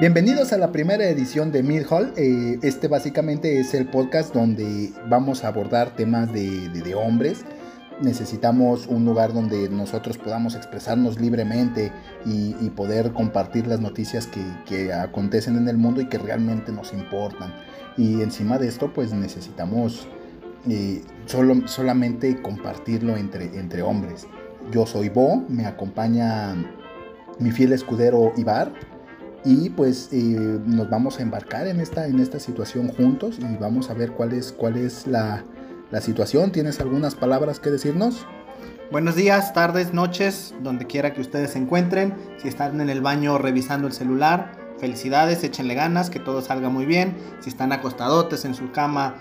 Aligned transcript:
Bienvenidos 0.00 0.54
a 0.54 0.56
la 0.56 0.72
primera 0.72 1.04
edición 1.10 1.52
de 1.52 1.62
Mid 1.62 1.82
Hall. 1.90 2.14
Eh, 2.16 2.58
este 2.62 2.88
básicamente 2.88 3.60
es 3.60 3.74
el 3.74 3.86
podcast 3.86 4.32
donde 4.32 4.94
vamos 5.10 5.44
a 5.44 5.48
abordar 5.48 5.94
temas 5.94 6.32
de, 6.32 6.94
hombres. 6.94 7.44
Necesitamos 8.00 8.86
un 8.86 9.04
lugar 9.04 9.34
donde 9.34 9.68
nosotros 9.68 10.16
podamos 10.16 10.54
expresarnos 10.54 11.20
libremente 11.20 11.92
y, 12.24 12.70
poder 12.70 13.12
compartir 13.12 13.66
las 13.66 13.80
noticias 13.80 14.26
que, 14.66 14.90
acontecen 14.90 15.58
en 15.58 15.68
el 15.68 15.76
mundo 15.76 16.00
y 16.00 16.06
que 16.06 16.16
realmente 16.16 16.72
nos 16.72 16.94
importan. 16.94 17.52
Y 17.98 18.22
encima 18.22 18.56
de 18.56 18.68
esto, 18.68 18.94
pues 18.94 19.12
necesitamos 19.12 20.08
eh, 20.66 21.02
solo, 21.26 21.68
solamente 21.68 22.40
compartirlo 22.40 23.18
entre, 23.18 23.44
entre 23.58 23.82
hombres. 23.82 24.26
Yo 24.72 24.86
soy 24.86 25.10
Bo, 25.10 25.44
me 25.46 25.66
acompaña 25.66 26.54
mi 27.38 27.50
fiel 27.50 27.74
escudero 27.74 28.32
Ibar 28.38 28.72
y 29.44 29.70
pues 29.70 30.08
eh, 30.12 30.60
nos 30.66 30.90
vamos 30.90 31.18
a 31.18 31.22
embarcar 31.22 31.66
en 31.66 31.80
esta, 31.80 32.06
en 32.06 32.20
esta 32.20 32.38
situación 32.38 32.88
juntos 32.88 33.38
y 33.38 33.56
vamos 33.56 33.90
a 33.90 33.94
ver 33.94 34.12
cuál 34.12 34.32
es, 34.32 34.52
cuál 34.52 34.76
es 34.76 35.06
la, 35.06 35.44
la 35.90 36.00
situación. 36.00 36.52
¿Tienes 36.52 36.80
algunas 36.80 37.14
palabras 37.14 37.60
que 37.60 37.70
decirnos? 37.70 38.26
Buenos 38.90 39.14
días, 39.14 39.52
tardes, 39.52 39.94
noches, 39.94 40.54
donde 40.62 40.86
quiera 40.86 41.14
que 41.14 41.20
ustedes 41.20 41.52
se 41.52 41.58
encuentren. 41.58 42.14
Si 42.38 42.48
están 42.48 42.80
en 42.80 42.90
el 42.90 43.00
baño 43.00 43.38
revisando 43.38 43.86
el 43.86 43.92
celular, 43.92 44.52
felicidades, 44.78 45.44
échenle 45.44 45.74
ganas, 45.74 46.10
que 46.10 46.18
todo 46.18 46.42
salga 46.42 46.68
muy 46.68 46.86
bien. 46.86 47.16
Si 47.40 47.50
están 47.50 47.72
acostadotes 47.72 48.44
en 48.44 48.54
su 48.54 48.72
cama, 48.72 49.14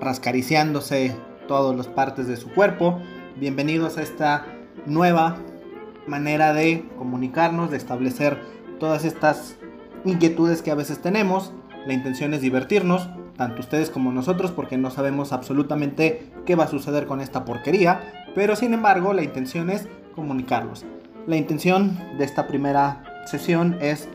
rascariciándose 0.00 1.16
todas 1.48 1.76
las 1.76 1.88
partes 1.88 2.28
de 2.28 2.36
su 2.36 2.50
cuerpo, 2.52 3.00
bienvenidos 3.36 3.98
a 3.98 4.02
esta 4.02 4.46
nueva 4.86 5.38
manera 6.06 6.52
de 6.52 6.88
comunicarnos, 6.96 7.70
de 7.70 7.76
establecer 7.76 8.38
todas 8.78 9.04
estas 9.04 9.56
inquietudes 10.04 10.62
que 10.62 10.70
a 10.70 10.74
veces 10.74 11.00
tenemos. 11.00 11.52
La 11.86 11.94
intención 11.94 12.34
es 12.34 12.40
divertirnos, 12.40 13.08
tanto 13.36 13.60
ustedes 13.60 13.90
como 13.90 14.12
nosotros, 14.12 14.50
porque 14.50 14.76
no 14.76 14.90
sabemos 14.90 15.32
absolutamente 15.32 16.32
qué 16.44 16.54
va 16.54 16.64
a 16.64 16.68
suceder 16.68 17.06
con 17.06 17.20
esta 17.20 17.44
porquería, 17.44 18.00
pero 18.34 18.56
sin 18.56 18.74
embargo 18.74 19.12
la 19.12 19.22
intención 19.22 19.70
es 19.70 19.86
comunicarlos. 20.14 20.84
La 21.26 21.36
intención 21.36 21.98
de 22.18 22.24
esta 22.24 22.46
primera 22.46 23.04
sesión 23.26 23.76
es 23.80 24.08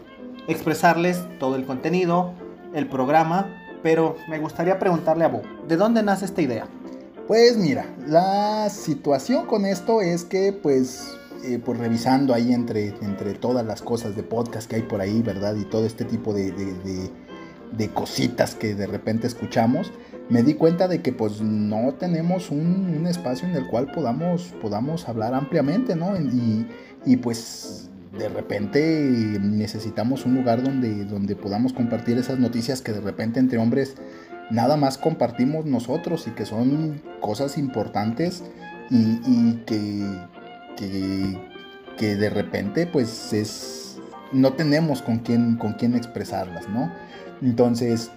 expresarles 0.48 1.24
todo 1.40 1.56
el 1.56 1.66
contenido, 1.66 2.34
el 2.74 2.88
programa, 2.88 3.48
pero 3.84 4.16
me 4.30 4.40
gustaría 4.40 4.80
preguntarle 4.80 5.26
a 5.26 5.30
Bo, 5.30 5.42
¿de 5.68 5.78
dónde 5.78 6.04
nace 6.04 6.26
esta 6.26 6.42
idea? 6.42 6.68
Pues 7.28 7.58
mira, 7.58 7.86
la 8.08 8.70
situación 8.70 9.46
con 9.46 9.66
esto 9.66 10.02
es 10.02 10.26
que 10.26 10.52
pues 10.52 11.18
eh, 11.44 11.60
pues 11.64 11.80
revisando 11.80 12.34
ahí 12.34 12.54
entre, 12.54 12.90
entre 13.02 13.34
todas 13.34 13.66
las 13.66 13.82
cosas 13.82 14.16
de 14.16 14.24
podcast 14.24 14.70
que 14.70 14.78
hay 14.78 14.82
por 14.84 15.02
ahí, 15.02 15.22
¿verdad? 15.22 15.56
Y 15.56 15.66
todo 15.66 15.86
este 15.86 16.06
tipo 16.06 16.34
de, 16.34 16.52
de, 16.52 17.90
cositas 17.90 18.54
que 18.56 18.76
de 18.76 18.86
repente 18.86 19.28
escuchamos, 19.28 19.92
me 20.30 20.44
di 20.44 20.54
cuenta 20.54 20.88
de 20.88 21.02
que 21.02 21.14
pues 21.14 21.42
no 21.42 21.94
tenemos 21.96 22.52
un, 22.52 23.06
espacio 23.08 23.48
en 23.48 23.56
el 23.56 23.68
cual 23.68 23.92
podamos, 23.92 24.54
podamos 24.62 25.10
hablar 25.10 25.34
ampliamente, 25.34 25.96
¿no? 25.96 26.16
Y, 26.16 26.68
y, 27.06 27.18
pues 27.18 27.90
de 28.18 28.30
repente 28.30 29.40
necesitamos 29.42 30.26
un 30.26 30.36
lugar 30.36 30.64
donde, 30.64 31.06
donde 31.06 31.36
podamos 31.36 31.74
compartir 31.74 32.18
esas 32.18 32.40
noticias 32.40 32.82
que 32.82 32.92
de 32.92 33.02
repente 33.02 33.40
entre 33.40 33.58
hombres 33.58 33.96
nada 34.52 34.76
más 34.78 34.98
compartimos 34.98 35.66
nosotros 35.66 36.28
y 36.28 36.32
que 36.32 36.46
son 36.46 37.02
cosas 37.22 37.58
importantes 37.58 38.44
y 38.92 39.54
que, 39.66 40.06
que, 41.98 42.16
de 42.16 42.30
repente 42.30 42.88
pues 42.88 43.32
es, 43.32 44.00
no 44.32 44.54
tenemos 44.54 45.02
con 45.02 45.20
quién, 45.20 45.58
con 45.58 45.74
quién 45.74 45.96
expresarlas, 45.96 46.68
¿no? 46.68 46.92
Entonces, 47.44 48.10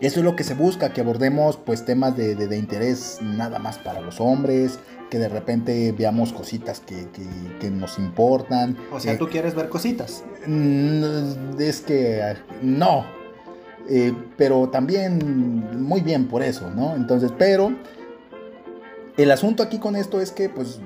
eso 0.00 0.20
es 0.20 0.24
lo 0.24 0.34
que 0.34 0.42
se 0.42 0.54
busca, 0.54 0.92
que 0.92 1.00
abordemos 1.00 1.56
pues 1.56 1.84
temas 1.84 2.16
de, 2.16 2.34
de, 2.34 2.58
interés 2.58 3.18
nada 3.22 3.60
más 3.60 3.78
para 3.78 4.00
los 4.00 4.20
hombres, 4.20 4.80
que 5.10 5.18
de 5.18 5.28
repente 5.28 5.92
veamos 5.96 6.32
cositas 6.32 6.80
que, 6.80 7.06
que, 7.60 7.70
nos 7.70 7.98
importan. 7.98 8.76
O 8.92 8.98
sea, 8.98 9.16
¿tú 9.16 9.28
quieres 9.28 9.54
ver 9.54 9.68
cositas? 9.68 10.24
Mm, 10.46 11.60
es 11.60 11.80
que 11.82 12.34
no, 12.62 13.04
eh, 13.88 14.12
pero 14.36 14.68
también 14.70 15.82
muy 15.82 16.00
bien 16.00 16.26
por 16.26 16.42
eso, 16.42 16.70
¿no? 16.70 16.96
Entonces, 16.96 17.32
pero 17.38 17.72
el 19.16 19.30
asunto 19.30 19.62
aquí 19.62 19.78
con 19.78 19.94
esto 19.94 20.20
es 20.20 20.32
que 20.32 20.48
pues 20.48 20.80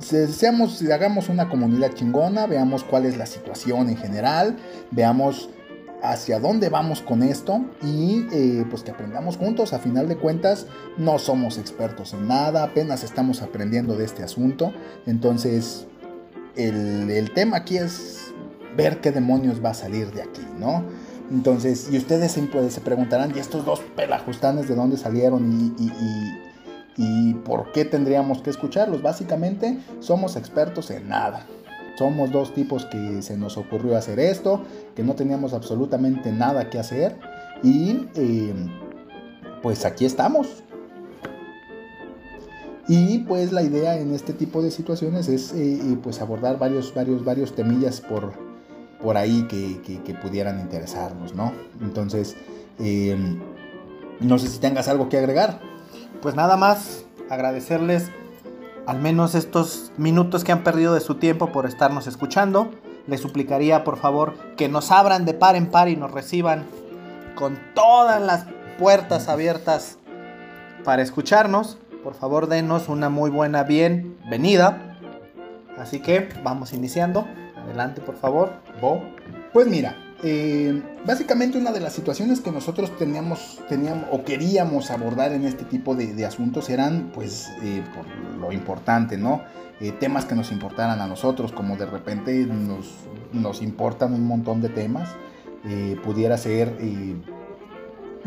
seamos, 0.00 0.82
hagamos 0.82 1.28
una 1.28 1.48
comunidad 1.48 1.92
chingona, 1.94 2.46
veamos 2.46 2.84
cuál 2.84 3.06
es 3.06 3.16
la 3.16 3.26
situación 3.26 3.88
en 3.88 3.96
general, 3.96 4.56
veamos 4.90 5.50
hacia 6.02 6.38
dónde 6.38 6.68
vamos 6.68 7.02
con 7.02 7.22
esto 7.22 7.64
y 7.82 8.26
eh, 8.32 8.64
pues 8.70 8.82
que 8.82 8.90
aprendamos 8.90 9.36
juntos. 9.36 9.72
A 9.72 9.78
final 9.78 10.08
de 10.08 10.16
cuentas, 10.16 10.66
no 10.96 11.18
somos 11.18 11.58
expertos 11.58 12.14
en 12.14 12.28
nada, 12.28 12.64
apenas 12.64 13.02
estamos 13.02 13.42
aprendiendo 13.42 13.96
de 13.96 14.04
este 14.04 14.22
asunto. 14.22 14.72
Entonces, 15.06 15.86
el, 16.56 17.30
tema 17.34 17.58
aquí 17.58 17.78
es 17.78 18.32
ver 18.76 19.00
qué 19.00 19.10
demonios 19.10 19.64
va 19.64 19.70
a 19.70 19.74
salir 19.74 20.12
de 20.12 20.22
aquí, 20.22 20.42
¿no? 20.58 20.84
Entonces, 21.30 21.88
y 21.92 21.98
ustedes 21.98 22.32
se, 22.32 22.70
se 22.70 22.80
preguntarán, 22.80 23.32
¿y 23.36 23.38
estos 23.38 23.64
dos 23.64 23.80
pelajustanes 23.96 24.68
de 24.68 24.74
dónde 24.74 24.96
salieron? 24.96 25.74
¿Y 25.78 26.47
por 27.44 27.72
qué 27.72 27.84
tendríamos 27.84 28.42
que 28.42 28.50
escucharlos? 28.50 29.02
Básicamente 29.02 29.78
somos 30.00 30.36
expertos 30.36 30.90
en 30.90 31.08
nada. 31.08 31.46
Somos 31.96 32.30
dos 32.30 32.54
tipos 32.54 32.84
que 32.86 33.22
se 33.22 33.36
nos 33.36 33.56
ocurrió 33.56 33.96
hacer 33.96 34.20
esto, 34.20 34.62
que 34.94 35.02
no 35.02 35.14
teníamos 35.14 35.52
absolutamente 35.52 36.30
nada 36.30 36.70
que 36.70 36.78
hacer 36.78 37.16
y 37.62 38.06
eh, 38.14 38.54
pues 39.62 39.84
aquí 39.84 40.04
estamos. 40.04 40.62
Y 42.86 43.18
pues 43.18 43.52
la 43.52 43.62
idea 43.62 43.98
en 43.98 44.14
este 44.14 44.32
tipo 44.32 44.62
de 44.62 44.70
situaciones 44.70 45.28
es 45.28 45.52
eh, 45.52 45.74
eh, 45.74 45.98
pues 46.02 46.20
abordar 46.20 46.58
varios, 46.58 46.94
varios, 46.94 47.24
varios 47.24 47.54
temillas 47.54 48.00
por, 48.00 48.32
por 49.02 49.16
ahí 49.16 49.46
que, 49.48 49.80
que, 50.02 50.14
pudieran 50.14 50.60
interesarnos, 50.60 51.34
¿no? 51.34 51.52
Entonces, 51.80 52.36
no 54.20 54.38
sé 54.38 54.48
si 54.48 54.58
tengas 54.58 54.88
algo 54.88 55.08
que 55.08 55.18
agregar 55.18 55.67
pues 56.22 56.34
nada 56.34 56.56
más 56.56 57.04
agradecerles 57.30 58.10
al 58.86 59.00
menos 59.00 59.34
estos 59.34 59.92
minutos 59.96 60.44
que 60.44 60.52
han 60.52 60.62
perdido 60.64 60.94
de 60.94 61.00
su 61.00 61.16
tiempo 61.16 61.52
por 61.52 61.66
estarnos 61.66 62.06
escuchando. 62.06 62.70
Les 63.06 63.20
suplicaría 63.20 63.84
por 63.84 63.98
favor 63.98 64.34
que 64.56 64.68
nos 64.68 64.90
abran 64.90 65.24
de 65.24 65.34
par 65.34 65.56
en 65.56 65.70
par 65.70 65.88
y 65.88 65.96
nos 65.96 66.10
reciban 66.10 66.64
con 67.34 67.58
todas 67.74 68.20
las 68.20 68.46
puertas 68.78 69.28
abiertas 69.28 69.98
para 70.84 71.02
escucharnos. 71.02 71.78
Por 72.02 72.14
favor, 72.14 72.48
denos 72.48 72.88
una 72.88 73.08
muy 73.08 73.30
buena 73.30 73.62
bienvenida. 73.64 74.96
Así 75.78 76.00
que 76.00 76.28
vamos 76.42 76.72
iniciando. 76.72 77.26
Adelante, 77.56 78.00
por 78.00 78.16
favor. 78.16 78.52
Bo. 78.80 79.02
Pues 79.52 79.66
mira, 79.66 79.96
eh, 80.22 80.82
básicamente 81.06 81.58
una 81.58 81.70
de 81.70 81.80
las 81.80 81.92
situaciones 81.92 82.40
que 82.40 82.50
nosotros 82.50 82.96
teníamos, 82.98 83.60
teníamos 83.68 84.06
o 84.10 84.24
queríamos 84.24 84.90
abordar 84.90 85.32
en 85.32 85.44
este 85.44 85.64
tipo 85.64 85.94
de, 85.94 86.26
asuntos 86.26 86.68
eran 86.70 87.12
pues 87.14 87.48
eh, 87.62 87.84
por 87.94 88.06
lo 88.40 88.52
importante, 88.52 89.16
¿no? 89.16 89.42
Eh, 89.80 89.92
temas 89.92 90.24
que 90.24 90.34
nos 90.34 90.50
importaran 90.50 91.00
a 91.00 91.06
nosotros, 91.06 91.52
como 91.52 91.76
de 91.76 91.86
repente 91.86 92.46
nos, 92.46 92.94
nos 93.32 93.62
importan 93.62 94.12
un 94.12 94.26
montón 94.26 94.60
de 94.60 94.68
temas, 94.68 95.08
pudiera 96.02 96.38
ser 96.38 96.78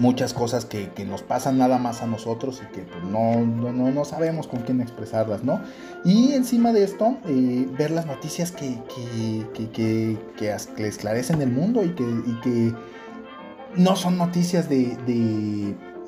muchas 0.02 0.34
cosas 0.34 0.66
que, 0.66 0.90
nos 1.06 1.22
pasan 1.22 1.60
nada 1.60 1.78
más 1.78 2.02
a 2.02 2.08
nosotros 2.08 2.62
y 2.64 2.74
que 2.74 2.82
pues, 2.82 3.04
no, 3.04 3.36
no, 3.36 4.06
sabemos 4.06 4.48
con 4.48 4.62
quién 4.62 4.82
expresarlas, 4.82 5.44
¿no? 5.44 5.62
Y 6.04 6.34
encima 6.34 6.74
de 6.74 6.84
esto, 6.84 7.18
eh, 7.28 7.68
ver 7.78 7.92
las 7.92 8.08
noticias 8.08 8.52
que, 8.52 8.80
que, 9.54 10.18
que, 10.36 10.88
esclarecen 10.88 11.42
el 11.42 11.52
mundo 11.52 11.84
y 11.84 11.90
que, 11.92 12.74
no 13.76 13.96
son 13.96 14.18
noticias 14.18 14.68
de, 14.68 14.98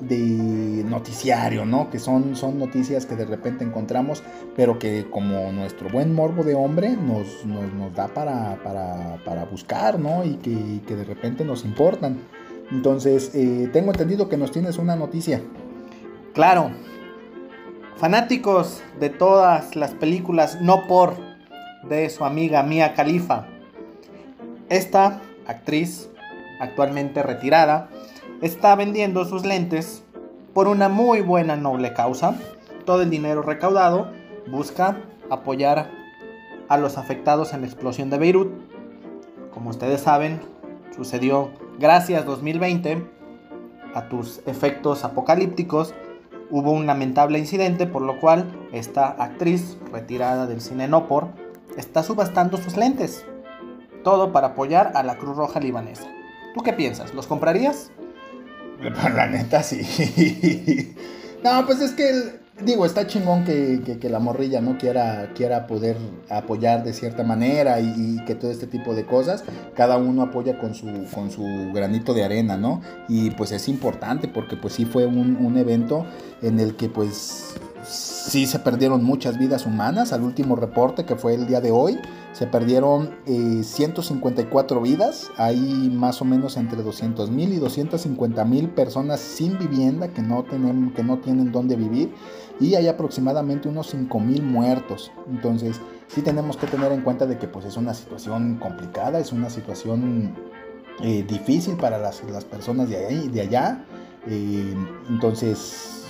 de, 0.00 0.84
noticiario, 0.84 1.64
¿no? 1.64 1.88
Que 1.88 1.98
son, 2.00 2.34
son 2.34 2.58
noticias 2.58 3.06
que 3.06 3.14
de 3.14 3.24
repente 3.24 3.64
encontramos, 3.64 4.22
pero 4.56 4.78
que 4.78 5.06
como 5.08 5.52
nuestro 5.52 5.88
buen 5.88 6.14
morbo 6.14 6.42
de 6.42 6.54
hombre 6.54 6.90
nos, 6.90 7.46
nos, 7.46 7.94
da 7.94 8.08
para, 8.08 8.56
para, 8.62 9.22
para, 9.24 9.44
buscar, 9.44 10.00
¿no? 10.00 10.24
Y 10.24 10.34
que 10.84 10.96
de 10.96 11.04
repente 11.04 11.44
nos 11.44 11.64
importan. 11.64 12.18
Entonces, 12.74 13.30
eh, 13.34 13.70
tengo 13.72 13.92
entendido 13.92 14.28
que 14.28 14.36
nos 14.36 14.50
tienes 14.50 14.78
una 14.78 14.96
noticia. 14.96 15.40
Claro. 16.32 16.72
Fanáticos 17.96 18.82
de 18.98 19.10
todas 19.10 19.76
las 19.76 19.92
películas 19.92 20.60
No 20.60 20.88
por 20.88 21.14
de 21.88 22.10
su 22.10 22.24
amiga 22.24 22.64
Mia 22.64 22.94
Khalifa. 22.94 23.46
Esta 24.68 25.20
actriz, 25.46 26.10
actualmente 26.58 27.22
retirada, 27.22 27.90
está 28.42 28.74
vendiendo 28.74 29.24
sus 29.24 29.44
lentes 29.44 30.02
por 30.52 30.66
una 30.66 30.88
muy 30.88 31.20
buena 31.20 31.54
noble 31.54 31.92
causa. 31.92 32.34
Todo 32.84 33.02
el 33.02 33.10
dinero 33.10 33.42
recaudado 33.42 34.10
busca 34.50 34.96
apoyar 35.30 35.92
a 36.68 36.76
los 36.76 36.98
afectados 36.98 37.52
en 37.52 37.60
la 37.60 37.68
explosión 37.68 38.10
de 38.10 38.18
Beirut. 38.18 38.52
Como 39.52 39.70
ustedes 39.70 40.00
saben, 40.00 40.40
sucedió 40.94 41.50
gracias 41.78 42.24
2020 42.24 43.04
a 43.94 44.08
tus 44.08 44.40
efectos 44.46 45.04
apocalípticos, 45.04 45.94
hubo 46.50 46.72
un 46.72 46.86
lamentable 46.86 47.38
incidente 47.38 47.86
por 47.86 48.02
lo 48.02 48.20
cual 48.20 48.68
esta 48.72 49.06
actriz 49.06 49.76
retirada 49.92 50.46
del 50.46 50.60
cine 50.60 50.88
no 50.88 51.06
por 51.06 51.28
está 51.76 52.02
subastando 52.02 52.56
sus 52.56 52.76
lentes. 52.76 53.24
Todo 54.02 54.32
para 54.32 54.48
apoyar 54.48 54.92
a 54.94 55.02
la 55.02 55.16
Cruz 55.16 55.36
Roja 55.36 55.60
libanesa. 55.60 56.06
¿Tú 56.54 56.62
qué 56.62 56.72
piensas? 56.72 57.14
¿Los 57.14 57.26
comprarías? 57.26 57.90
La 59.14 59.26
neta 59.26 59.62
sí. 59.62 60.94
no, 61.44 61.64
pues 61.64 61.80
es 61.80 61.92
que 61.92 62.43
digo, 62.62 62.86
está 62.86 63.06
chingón 63.06 63.44
que, 63.44 63.98
la 64.08 64.18
morrilla 64.18 64.60
no 64.60 64.78
quiera, 64.78 65.32
quiera 65.34 65.66
poder 65.66 65.96
apoyar 66.28 66.84
de 66.84 66.92
cierta 66.92 67.24
manera 67.24 67.80
y, 67.80 68.22
que 68.26 68.34
todo 68.34 68.50
este 68.50 68.66
tipo 68.66 68.94
de 68.94 69.04
cosas, 69.04 69.44
cada 69.74 69.96
uno 69.96 70.22
apoya 70.22 70.58
con 70.58 70.74
su, 70.74 70.86
con 71.12 71.30
su 71.30 71.44
granito 71.72 72.14
de 72.14 72.24
arena, 72.24 72.56
¿no? 72.56 72.80
Y 73.08 73.30
pues 73.32 73.52
es 73.52 73.68
importante 73.68 74.28
porque 74.28 74.56
pues 74.56 74.74
sí 74.74 74.84
fue 74.84 75.06
un, 75.06 75.36
un 75.36 75.58
evento 75.58 76.06
en 76.42 76.60
el 76.60 76.76
que 76.76 76.88
pues 76.88 77.54
sí 77.86 78.46
se 78.46 78.58
perdieron 78.58 79.04
muchas 79.04 79.38
vidas 79.38 79.66
humanas. 79.66 80.12
Al 80.12 80.22
último 80.22 80.56
reporte 80.56 81.04
que 81.04 81.16
fue 81.16 81.34
el 81.34 81.46
día 81.46 81.60
de 81.60 81.70
hoy, 81.70 81.98
se 82.32 82.46
perdieron 82.46 83.10
154 83.26 84.76
eh, 84.76 84.82
vidas. 84.82 85.30
Hay 85.36 85.90
más 85.92 86.20
o 86.20 86.24
menos 86.24 86.56
entre 86.56 86.82
200 86.82 87.30
mil 87.30 87.52
y 87.52 87.56
250 87.56 88.44
mil 88.44 88.68
personas 88.70 89.20
sin 89.20 89.58
vivienda 89.58 90.08
que 90.08 90.22
no, 90.22 90.44
tienen, 90.44 90.92
que 90.92 91.04
no 91.04 91.18
tienen 91.18 91.52
dónde 91.52 91.76
vivir. 91.76 92.12
Y 92.60 92.74
hay 92.76 92.86
aproximadamente 92.88 93.68
unos 93.68 93.88
5 93.90 94.20
mil 94.20 94.42
muertos. 94.42 95.10
Entonces, 95.28 95.80
sí 96.08 96.22
tenemos 96.22 96.56
que 96.56 96.66
tener 96.66 96.92
en 96.92 97.02
cuenta 97.02 97.26
de 97.26 97.36
que 97.38 97.48
pues, 97.48 97.64
es 97.64 97.76
una 97.76 97.94
situación 97.94 98.56
complicada, 98.56 99.18
es 99.18 99.32
una 99.32 99.50
situación 99.50 100.34
eh, 101.02 101.24
difícil 101.26 101.76
para 101.76 101.98
las, 101.98 102.20
personas 102.44 102.88
de, 102.88 103.06
ahí, 103.06 103.28
de 103.28 103.40
allá. 103.40 103.84
Eh, 104.28 104.74
entonces, 105.08 106.04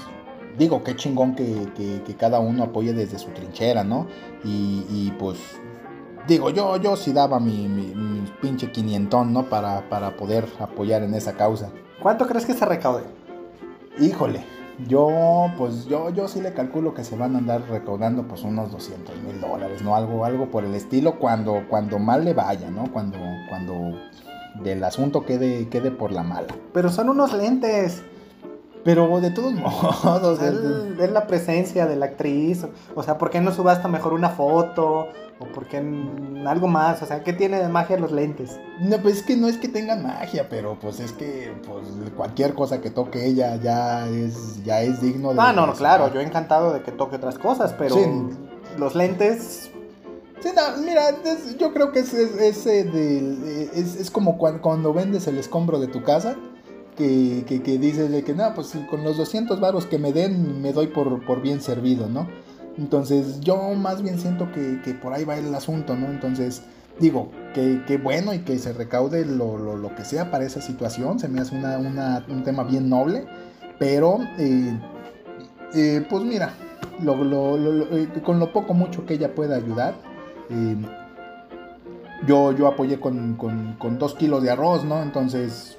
digo, 0.58 0.82
qué 0.85 0.94
chingón 0.96 1.35
que, 1.35 2.17
cada 2.19 2.41
uno 2.41 2.64
apoye 2.64 2.93
desde 2.93 3.19
su 3.19 3.31
trinchera, 3.31 3.82
¿no? 3.82 4.06
Y, 4.44 5.11
pues, 5.19 5.38
digo, 6.29 6.50
yo, 6.50 6.76
yo 6.76 6.96
sí 6.96 7.12
daba 7.12 7.41
mi, 7.41 7.94
pinche 8.43 8.70
quinientón, 8.70 9.32
¿no? 9.32 9.49
Para, 9.49 9.88
para 9.88 10.17
poder 10.17 10.46
apoyar 10.58 11.02
en 11.02 11.14
esa 11.14 11.32
causa. 11.32 11.70
¿Cuánto 12.00 12.26
crees 12.26 12.44
que 12.44 12.52
se 12.52 12.67
recaude? 12.67 13.05
Híjole, 13.99 14.44
yo, 14.87 15.50
pues 15.56 15.87
yo, 15.87 16.11
yo 16.11 16.29
sí 16.29 16.41
le 16.41 16.53
calculo 16.53 16.94
que 16.94 17.05
se 17.05 17.17
van 17.17 17.35
a 17.35 17.38
andar 17.38 17.62
recaudando 17.69 18.26
pues 18.26 18.43
unos 18.43 18.73
200 18.73 19.17
mil 19.23 19.41
dólares, 19.41 19.82
¿no? 19.82 19.94
Algo, 19.94 20.25
algo 20.25 20.50
por 20.50 20.65
el 20.65 20.75
estilo 20.75 21.19
cuando, 21.19 21.65
cuando 21.69 21.99
mal 21.99 22.25
le 22.25 22.35
vaya, 22.35 22.71
¿no? 22.71 22.93
Cuando, 22.93 23.19
cuando 23.49 23.97
del 24.62 24.82
asunto 24.85 25.25
quede, 25.25 25.69
quede 25.69 25.91
por 25.91 26.12
la 26.12 26.23
mala. 26.23 26.49
Pero 26.73 26.91
son 26.91 27.09
unos 27.09 27.32
lentes. 27.32 28.03
Pero 28.85 29.21
de 29.21 29.31
todos 29.31 29.53
modos. 30.05 30.41
Es, 30.41 31.11
la 31.11 31.27
presencia 31.27 31.87
de 31.87 31.97
la 31.97 32.07
actriz. 32.07 32.67
O 32.95 33.03
sea, 33.03 33.19
¿por 33.19 33.31
qué 33.31 33.41
no 33.41 33.53
subasta 33.53 33.89
mejor 33.89 34.13
una 34.13 34.31
foto? 34.31 35.09
¿O 35.39 35.47
por 35.47 35.67
qué 35.67 35.79
algo 36.47 36.69
más? 36.69 37.03
O 37.03 37.07
sea, 37.07 37.25
¿qué 37.25 37.33
tiene 37.33 37.59
de 37.59 37.69
magia 37.69 37.97
los 37.99 38.13
lentes? 38.13 38.61
No, 38.81 38.99
pues 38.99 39.17
es 39.19 39.23
que 39.23 39.37
no 39.37 39.49
es 39.49 39.57
que 39.57 39.69
tengan 39.69 40.03
magia, 40.03 40.49
pero 40.49 40.79
pues 40.79 41.01
es 41.01 41.13
que 41.13 41.53
pues, 41.67 41.87
cualquier 42.17 42.55
cosa 42.55 42.81
que 42.81 42.91
toque 42.91 43.27
ella 43.27 43.57
ya 43.57 44.07
es, 44.07 44.63
ya 44.63 44.83
es 44.83 45.01
digno 45.01 45.33
de. 45.33 45.41
Ah, 45.41 45.53
no, 45.53 45.67
no, 45.67 45.73
claro, 45.73 46.13
yo 46.13 46.21
he 46.21 46.25
encantado 46.25 46.73
de 46.73 46.83
que 46.83 46.93
toque 46.93 47.17
otras 47.17 47.39
cosas, 47.39 47.75
pero 47.77 47.97
los 48.79 48.95
lentes. 48.95 49.71
Sí, 50.41 50.51
no, 50.55 50.83
mira, 50.85 51.05
yo 51.59 51.73
creo 51.73 51.91
que 51.91 52.01
es, 52.01 52.13
es, 52.13 52.67
es 52.67 54.11
como 54.11 54.37
cuando, 54.37 54.61
cuando 54.61 54.93
vendes 54.93 55.27
el 55.27 55.39
escombro 55.39 55.81
de 55.81 55.87
tu 55.87 56.03
casa 56.03 56.37
que, 56.96 57.44
que, 57.46 57.62
que 57.62 57.79
dices 57.79 58.11
de 58.11 58.23
que, 58.23 58.35
no, 58.35 58.55
pues 58.55 58.73
con 58.91 59.05
los 59.05 59.17
200 59.17 59.61
varos 59.61 59.87
que 59.87 59.99
me 59.99 60.12
den, 60.12 60.61
me 60.61 60.73
doy 60.73 60.88
por, 60.88 61.25
por 61.25 61.41
bien 61.41 61.61
servido, 61.61 62.08
¿no? 62.08 62.29
Entonces 62.76 63.41
yo 63.41 63.56
más 63.75 64.02
bien 64.02 64.19
siento 64.19 64.50
que, 64.52 64.81
que, 64.82 64.94
por 64.94 65.12
ahí 65.12 65.25
va 65.25 65.37
el 65.37 65.55
asunto, 65.55 65.94
¿no? 65.96 66.06
Entonces 66.06 66.62
digo, 66.99 67.31
que, 67.55 68.00
bueno 68.02 68.35
y 68.35 68.41
que 68.41 68.58
se 68.58 68.73
recaude 68.73 69.25
lo, 69.25 69.58
lo, 69.58 69.76
lo, 69.76 69.94
que 69.94 70.05
sea 70.05 70.31
para 70.31 70.44
esa 70.44 70.61
situación, 70.61 71.19
se 71.19 71.29
me 71.29 71.41
hace 71.41 71.56
una, 71.56 71.79
una, 71.79 72.25
un 72.29 72.43
tema 72.43 72.64
bien 72.64 72.88
noble, 72.88 73.26
pero 73.79 74.19
eh, 74.38 74.79
eh, 75.75 76.06
pues 76.08 76.25
mira, 76.25 76.55
eh, 77.00 78.08
con 78.25 78.38
lo 78.38 78.52
poco 78.52 78.75
mucho 78.75 79.06
que 79.06 79.14
ella 79.14 79.35
pueda 79.35 79.56
ayudar, 79.56 79.94
yo, 82.26 82.52
yo 82.52 82.67
apoyé 82.67 83.00
con, 83.00 83.35
con, 83.35 83.75
con 83.79 83.99
dos 83.99 84.14
kilos 84.14 84.43
de 84.43 84.50
arroz, 84.50 84.85
¿no? 84.85 85.02
Entonces 85.02 85.79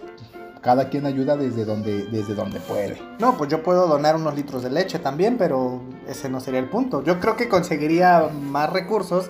cada 0.65 0.89
quien 0.89 1.05
ayuda 1.05 1.37
desde 1.37 1.63
donde, 1.63 2.05
desde 2.07 2.33
donde 2.33 2.59
puede. 2.59 2.99
No, 3.19 3.37
pues 3.37 3.51
yo 3.51 3.61
puedo 3.61 3.87
donar 3.87 4.15
unos 4.15 4.35
litros 4.35 4.63
de 4.63 4.71
leche 4.71 4.97
también, 4.97 5.37
pero 5.37 5.83
ese 6.07 6.27
no 6.27 6.39
sería 6.39 6.59
el 6.59 6.69
punto. 6.69 7.03
Yo 7.03 7.19
creo 7.19 7.35
que 7.35 7.47
conseguiría 7.47 8.31
más 8.33 8.73
recursos 8.73 9.29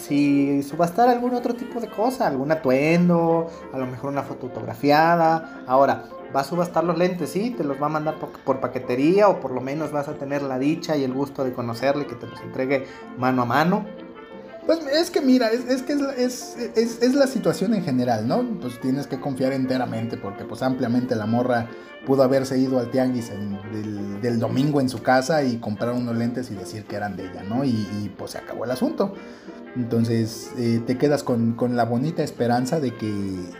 si 0.00 0.62
subastar 0.62 1.08
algún 1.08 1.34
otro 1.34 1.54
tipo 1.54 1.80
de 1.80 1.88
cosa, 1.88 2.28
algún 2.28 2.52
atuendo, 2.52 3.50
a 3.72 3.78
lo 3.78 3.86
mejor 3.86 4.12
una 4.12 4.22
fotografiada. 4.22 5.64
Ahora, 5.66 6.04
va 6.34 6.42
a 6.42 6.44
subastar 6.44 6.84
los 6.84 6.96
lentes, 6.96 7.30
sí, 7.30 7.50
te 7.50 7.64
los 7.64 7.82
va 7.82 7.86
a 7.86 7.90
mandar 7.90 8.14
por, 8.44 8.60
paquetería 8.60 9.28
o 9.28 9.40
por 9.40 9.50
lo 9.50 9.60
menos 9.60 9.90
vas 9.90 10.06
a 10.06 10.14
tener 10.14 10.42
la 10.42 10.56
dicha 10.56 10.96
y 10.96 11.02
el 11.02 11.12
gusto 11.12 11.42
de 11.42 11.52
conocerle, 11.52 12.06
que 12.06 12.14
te 12.14 12.28
los 12.28 12.40
entregue 12.42 12.86
mano 13.18 13.42
a 13.42 13.44
mano. 13.44 14.05
Pues 14.66 14.80
es 14.92 15.10
que 15.10 15.20
mira, 15.20 15.50
es, 15.50 15.82
que 15.82 15.92
es, 16.18 16.56
es, 16.76 17.14
la 17.14 17.28
situación 17.28 17.72
en 17.74 17.84
general, 17.84 18.26
¿no? 18.26 18.44
Pues 18.60 18.80
tienes 18.80 19.06
que 19.06 19.20
confiar 19.20 19.52
enteramente 19.52 20.16
porque 20.16 20.44
pues 20.44 20.60
ampliamente 20.62 21.14
la 21.14 21.26
morra 21.26 21.68
pudo 22.04 22.24
haberse 22.24 22.58
ido 22.58 22.80
al 22.80 22.90
tianguis 22.90 23.30
del, 23.30 24.40
domingo 24.40 24.80
en 24.80 24.88
su 24.88 25.02
casa 25.02 25.44
y 25.44 25.58
comprar 25.58 25.92
unos 25.92 26.16
lentes 26.16 26.50
y 26.50 26.54
decir 26.54 26.84
que 26.84 26.96
eran 26.96 27.16
de 27.16 27.30
ella, 27.30 27.44
¿no? 27.44 27.64
Y, 27.64 28.12
pues 28.18 28.32
se 28.32 28.38
acabó 28.38 28.64
el 28.64 28.72
asunto. 28.72 29.14
Entonces 29.76 30.50
eh, 30.58 30.80
te 30.84 30.98
quedas 30.98 31.22
con, 31.22 31.56
la 31.76 31.84
bonita 31.84 32.24
esperanza 32.24 32.80
de 32.80 32.92
que, 32.92 33.12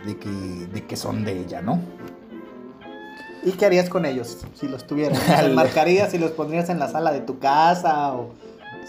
de, 0.05 0.17
que, 0.17 0.29
de 0.29 0.85
que 0.85 0.97
son 0.97 1.23
de 1.23 1.39
ella, 1.39 1.61
¿no? 1.61 1.79
¿Y 3.45 3.51
qué 3.51 3.65
harías 3.65 3.87
con 3.87 4.05
ellos 4.05 4.39
si 4.55 4.67
los 4.67 4.85
tuvieras? 4.85 5.19
¿Los 5.43 5.53
marcarías 5.53 6.13
y 6.13 6.17
los 6.17 6.31
pondrías 6.31 6.69
en 6.69 6.79
la 6.79 6.89
sala 6.89 7.13
de 7.13 7.21
tu 7.21 7.39
casa 7.39 8.13
o 8.13 8.33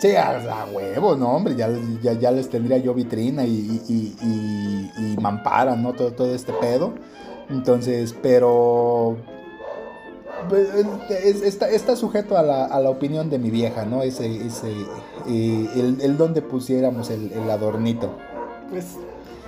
Sí, 0.00 0.14
a, 0.14 0.66
huevo, 0.72 1.16
no, 1.16 1.30
hombre, 1.30 1.56
ya, 1.56 1.68
ya, 2.00 2.30
les 2.30 2.48
tendría 2.48 2.78
yo 2.78 2.94
vitrina 2.94 3.44
y, 3.44 3.82
y, 3.88 5.16
mampara, 5.20 5.74
¿no? 5.74 5.92
Todo, 5.92 6.12
todo 6.12 6.32
este 6.32 6.52
pedo. 6.52 6.92
Entonces, 7.50 8.14
pero 8.22 9.16
pues, 10.48 10.68
está, 11.42 11.68
está, 11.68 11.96
sujeto 11.96 12.38
a 12.38 12.42
la, 12.42 12.66
a 12.66 12.78
la, 12.78 12.90
opinión 12.90 13.28
de 13.28 13.40
mi 13.40 13.50
vieja, 13.50 13.86
¿no? 13.86 14.02
Ese, 14.02 14.46
ese, 14.46 14.70
eh, 15.26 15.68
el, 15.74 16.00
el, 16.00 16.16
donde 16.16 16.42
pusiéramos 16.42 17.10
el, 17.10 17.32
el, 17.32 17.50
adornito. 17.50 18.16
Pues 18.70 18.84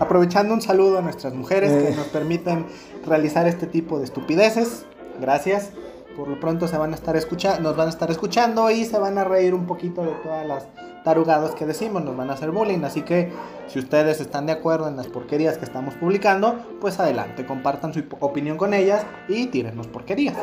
aprovechando 0.00 0.52
un 0.52 0.62
saludo 0.62 0.98
a 0.98 1.02
nuestras 1.02 1.32
mujeres 1.32 1.70
que 1.70 1.90
eh. 1.90 1.94
nos 1.96 2.06
permiten 2.06 2.66
realizar 3.06 3.46
este 3.46 3.66
tipo 3.66 3.98
de 3.98 4.04
estupideces. 4.04 4.84
Gracias 5.20 5.70
por 6.16 6.28
lo 6.28 6.38
pronto 6.38 6.68
se 6.68 6.76
van 6.76 6.92
a 6.92 6.96
estar 6.96 7.16
escuchando, 7.16 7.62
nos 7.62 7.76
van 7.76 7.86
a 7.86 7.90
estar 7.90 8.10
escuchando 8.10 8.70
y 8.70 8.84
se 8.84 8.98
van 8.98 9.18
a 9.18 9.24
reír 9.24 9.54
un 9.54 9.66
poquito 9.66 10.02
de 10.02 10.12
todas 10.22 10.46
las 10.46 10.66
tarugadas 11.04 11.52
que 11.52 11.66
decimos, 11.66 12.02
nos 12.02 12.16
van 12.16 12.30
a 12.30 12.34
hacer 12.34 12.50
bullying, 12.50 12.84
así 12.84 13.02
que 13.02 13.32
si 13.68 13.78
ustedes 13.78 14.20
están 14.20 14.46
de 14.46 14.52
acuerdo 14.52 14.88
en 14.88 14.96
las 14.96 15.06
porquerías 15.06 15.56
que 15.56 15.64
estamos 15.64 15.94
publicando, 15.94 16.60
pues 16.80 17.00
adelante, 17.00 17.46
compartan 17.46 17.94
su 17.94 18.04
opinión 18.20 18.56
con 18.56 18.74
ellas 18.74 19.06
y 19.28 19.46
tírennos 19.46 19.86
porquerías. 19.86 20.36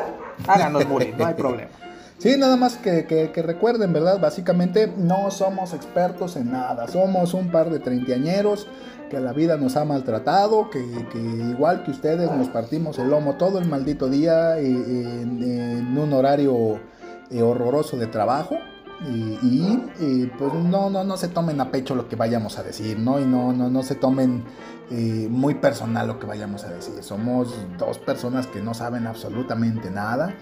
Háganos 0.46 0.88
bullying, 0.88 1.12
no 1.16 1.26
hay 1.26 1.34
problema. 1.34 1.70
Sí, 2.18 2.36
nada 2.36 2.56
más 2.56 2.76
que, 2.76 3.30
recuerden, 3.36 3.92
¿verdad? 3.92 4.20
Básicamente 4.20 4.92
no 4.96 5.30
somos 5.30 5.72
expertos 5.72 6.34
en 6.34 6.50
nada, 6.50 6.88
somos 6.88 7.32
un 7.32 7.52
par 7.52 7.70
de 7.70 7.78
treintañeros 7.78 8.66
que 9.08 9.20
la 9.20 9.32
vida 9.32 9.56
nos 9.56 9.76
ha 9.76 9.84
maltratado, 9.84 10.68
que, 10.68 10.80
igual 11.48 11.84
que 11.84 11.92
ustedes 11.92 12.28
nos 12.32 12.48
partimos 12.48 12.98
el 12.98 13.10
lomo 13.10 13.36
todo 13.36 13.60
el 13.60 13.66
maldito 13.66 14.08
día 14.08 14.58
eh, 14.58 14.66
en, 14.66 15.96
un 15.96 16.12
horario 16.12 16.80
eh, 17.30 17.40
horroroso 17.40 17.96
de 17.96 18.08
trabajo. 18.08 18.56
Y, 19.00 20.26
pues 20.38 20.52
no, 20.54 20.90
no, 20.90 21.04
no 21.04 21.16
se 21.16 21.28
tomen 21.28 21.60
a 21.60 21.70
pecho 21.70 21.94
lo 21.94 22.08
que 22.08 22.16
vayamos 22.16 22.58
a 22.58 22.64
decir, 22.64 22.98
¿no? 22.98 23.20
Y 23.20 23.24
no, 23.24 23.52
no, 23.52 23.70
no 23.70 23.82
se 23.84 23.94
tomen 23.94 24.42
eh, 24.90 25.28
muy 25.30 25.54
personal 25.54 26.08
lo 26.08 26.18
que 26.18 26.26
vayamos 26.26 26.64
a 26.64 26.70
decir. 26.70 27.00
Somos 27.04 27.54
dos 27.78 27.98
personas 27.98 28.48
que 28.48 28.60
no 28.60 28.74
saben 28.74 29.06
absolutamente 29.06 29.88
nada. 29.88 30.34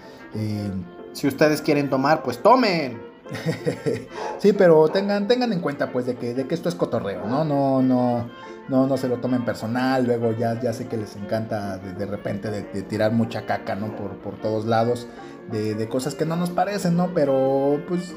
Si 1.17 1.25
ustedes 1.25 1.63
quieren 1.63 1.89
tomar, 1.89 2.21
pues 2.21 2.43
tomen. 2.43 3.01
sí, 4.37 4.53
pero 4.53 4.87
tengan, 4.89 5.27
tengan 5.27 5.51
en 5.51 5.61
cuenta 5.61 5.91
pues 5.91 6.05
de 6.05 6.15
que, 6.15 6.35
de 6.35 6.45
que 6.45 6.53
esto 6.53 6.69
es 6.69 6.75
cotorreo, 6.75 7.25
¿no? 7.25 7.43
No, 7.43 7.81
no, 7.81 8.29
no, 8.69 8.87
no 8.87 8.97
se 8.97 9.07
lo 9.07 9.17
tomen 9.17 9.45
personal. 9.45 10.05
Luego 10.05 10.31
ya, 10.31 10.59
ya 10.59 10.73
sé 10.73 10.87
que 10.87 10.97
les 10.97 11.15
encanta 11.15 11.77
de, 11.77 12.05
repente 12.05 12.49
de, 12.49 12.81
tirar 12.83 13.11
mucha 13.11 13.45
caca, 13.45 13.75
¿no? 13.75 13.95
Por, 13.95 14.17
por 14.17 14.39
todos 14.39 14.65
lados. 14.65 15.07
de, 15.51 15.87
cosas 15.87 16.15
que 16.15 16.25
no 16.25 16.35
nos 16.35 16.49
parecen, 16.49 16.97
¿no? 16.97 17.13
Pero 17.13 17.81
pues 17.87 18.13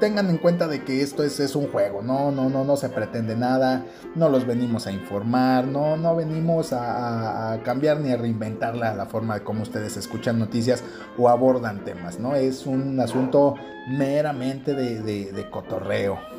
tengan 0.00 0.30
en 0.30 0.38
cuenta 0.38 0.66
de 0.66 0.82
que 0.84 1.02
esto 1.02 1.22
es, 1.22 1.38
es, 1.40 1.54
un 1.54 1.68
juego, 1.68 2.02
¿no? 2.02 2.30
No, 2.30 2.48
no, 2.48 2.64
no 2.64 2.76
se 2.76 2.88
pretende 2.88 3.36
nada, 3.36 3.84
no 4.14 4.28
los 4.28 4.46
venimos 4.46 4.86
a 4.86 4.92
informar, 4.92 5.66
no, 5.66 5.96
no 5.96 6.16
venimos 6.16 6.72
a, 6.72 7.60
cambiar 7.64 8.00
ni 8.00 8.10
a 8.12 8.16
reinventar 8.16 8.74
la, 8.76 8.94
la, 8.94 9.06
forma 9.06 9.34
de 9.34 9.44
cómo 9.44 9.62
ustedes 9.62 9.96
escuchan 9.96 10.38
noticias 10.38 10.82
o 11.18 11.28
abordan 11.28 11.84
temas, 11.84 12.18
¿no? 12.18 12.34
Es 12.34 12.66
un 12.66 12.98
asunto 13.00 13.54
meramente 13.88 14.74
de, 14.74 15.32
de 15.32 15.50
cotorreo. 15.50 16.35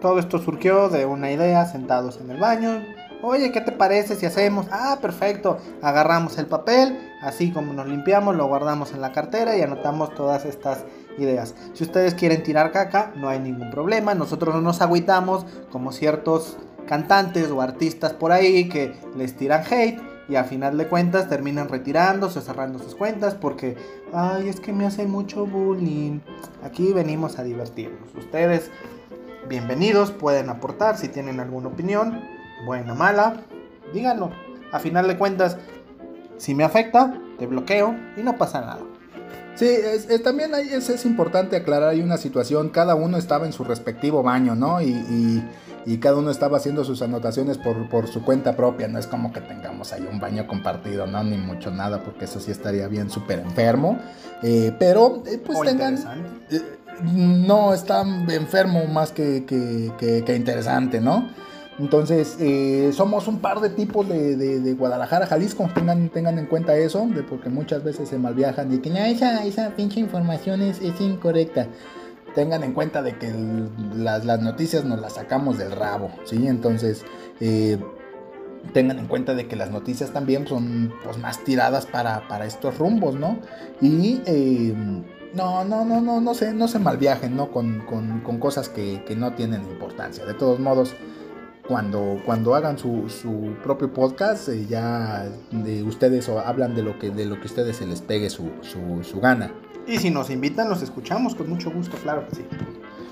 Todo 0.00 0.18
esto 0.18 0.38
surgió 0.38 0.88
de 0.88 1.06
una 1.06 1.30
idea 1.30 1.64
sentados 1.66 2.20
en 2.20 2.30
el 2.30 2.38
baño, 2.38 2.82
Oye, 3.26 3.52
¿qué 3.52 3.62
te 3.62 3.72
parece 3.72 4.16
si 4.16 4.26
hacemos? 4.26 4.66
Ah, 4.70 4.98
perfecto. 5.00 5.56
Agarramos 5.80 6.36
el 6.36 6.44
papel, 6.44 6.98
así 7.22 7.52
como 7.52 7.72
nos 7.72 7.88
limpiamos, 7.88 8.36
lo 8.36 8.46
guardamos 8.48 8.92
en 8.92 9.00
la 9.00 9.12
cartera 9.12 9.56
y 9.56 9.62
anotamos 9.62 10.14
todas 10.14 10.44
estas 10.44 10.84
ideas. 11.16 11.54
Si 11.72 11.84
ustedes 11.84 12.12
quieren 12.12 12.42
tirar 12.42 12.70
caca, 12.70 13.14
no 13.16 13.30
hay 13.30 13.38
ningún 13.38 13.70
problema. 13.70 14.14
Nosotros 14.14 14.54
no 14.54 14.60
nos 14.60 14.82
agüitamos 14.82 15.46
como 15.72 15.90
ciertos 15.90 16.58
cantantes 16.86 17.50
o 17.50 17.62
artistas 17.62 18.12
por 18.12 18.30
ahí 18.30 18.68
que 18.68 18.92
les 19.16 19.34
tiran 19.38 19.64
hate 19.70 20.02
y 20.28 20.36
a 20.36 20.44
final 20.44 20.76
de 20.76 20.86
cuentas 20.86 21.28
terminan 21.28 21.70
retirándose 21.70 22.42
cerrando 22.42 22.78
sus 22.78 22.94
cuentas 22.94 23.34
porque, 23.34 23.76
ay, 24.12 24.50
es 24.50 24.60
que 24.60 24.74
me 24.74 24.84
hacen 24.84 25.10
mucho 25.10 25.46
bullying. 25.46 26.20
Aquí 26.62 26.92
venimos 26.92 27.38
a 27.38 27.44
divertirnos. 27.44 28.14
Ustedes, 28.14 28.70
bienvenidos, 29.48 30.10
pueden 30.10 30.48
aportar 30.48 30.96
si 30.96 31.08
tienen 31.08 31.40
alguna 31.40 31.68
opinión 31.68 32.22
buena, 32.64 32.94
mala, 32.94 33.42
díganlo. 33.92 34.30
A 34.72 34.78
final 34.78 35.06
de 35.06 35.18
cuentas, 35.18 35.56
si 36.36 36.54
me 36.54 36.64
afecta, 36.64 37.20
te 37.38 37.46
bloqueo 37.46 37.94
y 38.16 38.22
no 38.22 38.36
pasa 38.36 38.60
nada. 38.60 38.80
Sí, 39.54 39.66
es, 39.66 40.22
también 40.22 40.52
hay, 40.54 40.68
es, 40.68 40.88
es, 40.90 41.04
importante 41.04 41.54
aclarar, 41.54 41.90
hay 41.90 42.00
una 42.00 42.16
situación, 42.16 42.70
cada 42.70 42.96
uno 42.96 43.16
estaba 43.16 43.46
en 43.46 43.52
su 43.52 43.62
respectivo 43.62 44.22
baño, 44.22 44.56
¿no? 44.56 44.80
Y, 44.80 45.44
y, 45.86 45.98
cada 45.98 46.16
uno 46.16 46.30
estaba 46.30 46.56
haciendo 46.56 46.82
sus 46.82 47.02
anotaciones 47.02 47.56
por, 47.58 47.88
por, 47.88 48.08
su 48.08 48.24
cuenta 48.24 48.56
propia, 48.56 48.88
no 48.88 48.98
es 48.98 49.06
como 49.06 49.32
que 49.32 49.40
tengamos 49.40 49.92
ahí 49.92 50.08
un 50.10 50.18
baño 50.18 50.48
compartido, 50.48 51.06
¿no? 51.06 51.22
Ni 51.22 51.36
mucho 51.36 51.70
nada, 51.70 52.02
porque 52.02 52.24
eso 52.24 52.40
sí 52.40 52.50
estaría 52.50 52.88
bien 52.88 53.10
súper 53.10 53.38
enfermo. 53.38 53.98
Eh, 54.42 54.74
pero, 54.78 55.22
eh, 55.26 55.38
pues 55.38 55.60
tengan... 55.60 55.94
Eh, 56.50 56.60
no, 57.02 57.74
está 57.74 58.02
enfermo 58.02 58.86
más 58.86 59.12
que, 59.12 59.44
que, 59.46 60.36
interesante, 60.36 61.00
¿no? 61.00 61.28
Entonces, 61.78 62.36
eh, 62.38 62.92
somos 62.92 63.26
un 63.26 63.40
par 63.40 63.60
de 63.60 63.68
tipos 63.68 64.08
de, 64.08 64.74
Guadalajara, 64.78 65.26
Jalisco. 65.26 65.68
Tengan, 65.74 66.08
tengan 66.08 66.38
en 66.38 66.46
cuenta 66.46 66.76
eso, 66.76 67.06
de 67.06 67.22
porque 67.22 67.48
muchas 67.48 67.82
veces 67.82 68.08
se 68.08 68.18
malviajan 68.18 68.72
y 68.72 68.78
que 68.78 68.90
esa, 69.10 69.44
esa 69.44 69.70
pinche 69.70 69.98
información 69.98 70.62
es, 70.62 70.80
incorrecta. 71.00 71.66
Tengan 72.34 72.64
en 72.64 72.72
cuenta 72.72 73.02
de 73.02 73.16
que 73.16 73.32
las, 73.96 74.24
noticias 74.24 74.84
nos 74.84 75.00
las 75.00 75.14
sacamos 75.14 75.58
del 75.58 75.72
rabo, 75.72 76.10
¿sí? 76.24 76.46
Entonces, 76.46 77.04
eh, 77.40 77.78
tengan 78.72 78.98
en 78.98 79.06
cuenta 79.06 79.34
de 79.34 79.46
que 79.46 79.56
las 79.56 79.70
noticias 79.70 80.10
también 80.10 80.46
son 80.46 80.92
pues, 81.04 81.18
más 81.18 81.42
tiradas 81.44 81.86
para, 81.86 82.46
estos 82.46 82.78
rumbos, 82.78 83.16
¿no? 83.16 83.38
Y 83.80 84.20
eh, 84.26 84.74
no, 85.34 85.64
no, 85.64 85.84
no, 85.84 86.00
no, 86.00 86.20
no 86.20 86.34
se, 86.34 86.52
no 86.52 86.68
se 86.68 86.78
malviajen, 86.78 87.36
¿no? 87.36 87.50
Con, 87.50 87.80
cosas 88.40 88.68
que, 88.68 89.02
que 89.04 89.16
no 89.16 89.34
tienen 89.34 89.62
importancia. 89.62 90.24
De 90.24 90.34
todos 90.34 90.58
modos, 90.58 90.94
cuando, 91.66 92.20
cuando 92.24 92.54
hagan 92.54 92.78
su, 92.78 93.06
propio 93.62 93.92
podcast, 93.92 94.48
eh, 94.48 94.66
ya 94.68 95.26
de 95.50 95.82
ustedes 95.82 96.28
hablan 96.28 96.74
de 96.74 96.82
lo 96.82 96.98
que 96.98 97.10
de 97.10 97.24
lo 97.24 97.40
que 97.40 97.46
ustedes 97.46 97.76
se 97.76 97.86
les 97.86 98.02
pegue 98.02 98.28
su, 98.30 98.50
gana. 99.20 99.52
Y 99.86 99.98
si 99.98 100.10
nos 100.10 100.30
invitan, 100.30 100.68
los 100.68 100.82
escuchamos 100.82 101.34
con 101.34 101.48
mucho 101.48 101.70
gusto, 101.70 101.96
claro 102.02 102.26
que 102.28 102.36
sí. 102.36 102.42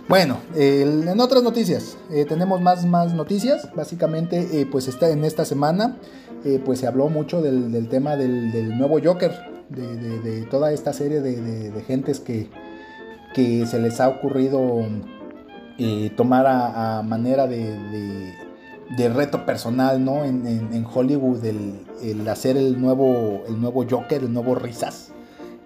Bueno, 0.08 0.38
en 0.54 1.20
otras 1.20 1.42
noticias, 1.42 1.96
eh, 2.10 2.24
tenemos 2.24 2.60
más, 2.60 2.84
más 2.84 3.14
noticias. 3.14 3.68
Básicamente, 3.74 4.60
eh, 4.60 4.66
pues 4.66 4.88
está 4.88 5.08
en 5.10 5.24
esta 5.24 5.44
semana, 5.44 5.96
pues 6.64 6.80
se 6.80 6.86
habló 6.86 7.08
mucho 7.08 7.40
del, 7.40 7.88
tema 7.88 8.16
del, 8.16 8.76
nuevo 8.76 8.98
Joker, 9.02 9.32
de, 9.68 10.46
toda 10.50 10.72
esta 10.72 10.92
serie 10.92 11.20
de, 11.20 11.82
gentes 11.86 12.20
que, 12.20 12.48
que 13.34 13.66
se 13.66 13.78
les 13.78 14.00
ha 14.00 14.08
ocurrido 14.08 14.84
tomar 16.16 16.46
a, 16.46 17.02
manera 17.02 17.46
de, 17.46 18.34
reto 19.14 19.46
personal, 19.46 20.04
¿no? 20.04 20.24
En, 20.24 20.86
Hollywood, 20.92 21.44
el, 21.44 22.28
hacer 22.28 22.56
el 22.56 22.80
nuevo, 22.80 23.42
el 23.48 23.60
nuevo 23.60 23.84
Joker, 23.88 24.22
el 24.22 24.32
nuevo 24.32 24.54
Risas. 24.54 25.11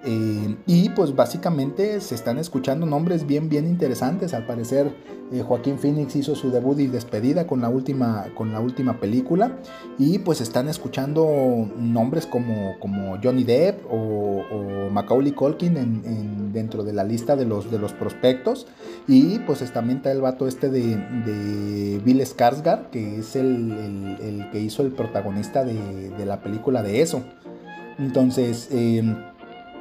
Eh, 0.04 0.56
y 0.66 0.90
pues 0.90 1.16
básicamente 1.16 2.00
se 2.00 2.14
están 2.14 2.38
escuchando 2.38 2.86
nombres 2.86 3.26
bien, 3.26 3.48
bien 3.48 3.66
interesantes. 3.66 4.34
Al 4.34 4.46
parecer 4.46 4.92
eh, 5.32 5.42
Joaquín 5.42 5.78
Phoenix 5.78 6.14
hizo 6.14 6.36
su 6.36 6.50
debut 6.50 6.78
y 6.78 6.86
despedida 6.86 7.46
con 7.46 7.60
la 7.60 7.68
última, 7.68 8.26
con 8.34 8.52
la 8.52 8.60
última 8.60 9.00
película. 9.00 9.58
Y 9.98 10.18
pues 10.20 10.40
están 10.40 10.68
escuchando 10.68 11.68
nombres 11.78 12.26
como, 12.26 12.78
como 12.78 13.18
Johnny 13.22 13.44
Depp 13.44 13.84
o, 13.90 14.44
Macaulay 14.92 15.32
Culkin 15.32 15.76
en, 15.76 16.52
dentro 16.52 16.84
de 16.84 16.92
la 16.92 17.04
lista 17.04 17.36
de 17.36 17.44
los, 17.44 17.70
de 17.70 17.78
los 17.78 17.92
prospectos. 17.92 18.66
Y 19.08 19.40
pues 19.40 19.60
también 19.72 19.98
está 19.98 20.12
el 20.12 20.20
vato 20.20 20.46
este 20.46 20.70
de, 20.70 22.00
Bill 22.04 22.20
Skarsgård, 22.20 22.90
que 22.90 23.18
es 23.18 23.34
el, 23.34 24.48
que 24.52 24.60
hizo 24.60 24.82
el 24.82 24.92
protagonista 24.92 25.64
de, 25.64 26.24
la 26.24 26.40
película 26.42 26.82
de 26.82 27.02
eso. 27.02 27.22
Entonces... 27.98 28.68
Eh, 28.70 29.02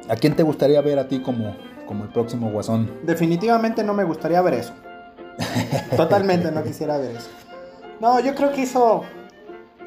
¿A 0.08 0.14
quién 0.14 0.36
te 0.36 0.42
gustaría 0.42 0.80
ver 0.80 0.98
a 0.98 1.08
ti 1.08 1.20
como, 1.20 1.56
como 1.86 2.04
el 2.04 2.10
próximo 2.10 2.50
guasón? 2.50 2.90
Definitivamente 3.02 3.82
no 3.82 3.92
me 3.92 4.04
gustaría 4.04 4.40
ver 4.40 4.54
eso. 4.54 4.72
Totalmente 5.96 6.52
no 6.52 6.62
quisiera 6.62 6.96
ver 6.98 7.16
eso. 7.16 7.28
No, 8.00 8.20
yo 8.20 8.34
creo 8.34 8.52
que 8.52 8.62
hizo 8.62 9.02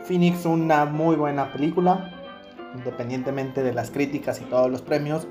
Phoenix 0.03 0.45
una 0.45 0.85
muy 0.85 1.15
buena 1.15 1.53
película. 1.53 2.11
Independientemente 2.75 3.63
de 3.63 3.73
las 3.73 3.91
críticas 3.91 4.41
y 4.41 4.43
todos 4.45 4.69
los 4.69 4.81
premios. 4.81 5.27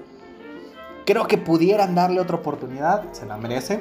Creo 1.05 1.27
que 1.27 1.39
pudieran 1.39 1.95
darle 1.95 2.21
otra 2.21 2.37
oportunidad. 2.37 3.13
Se 3.13 3.27
la 3.27 3.37
merece. 3.37 3.81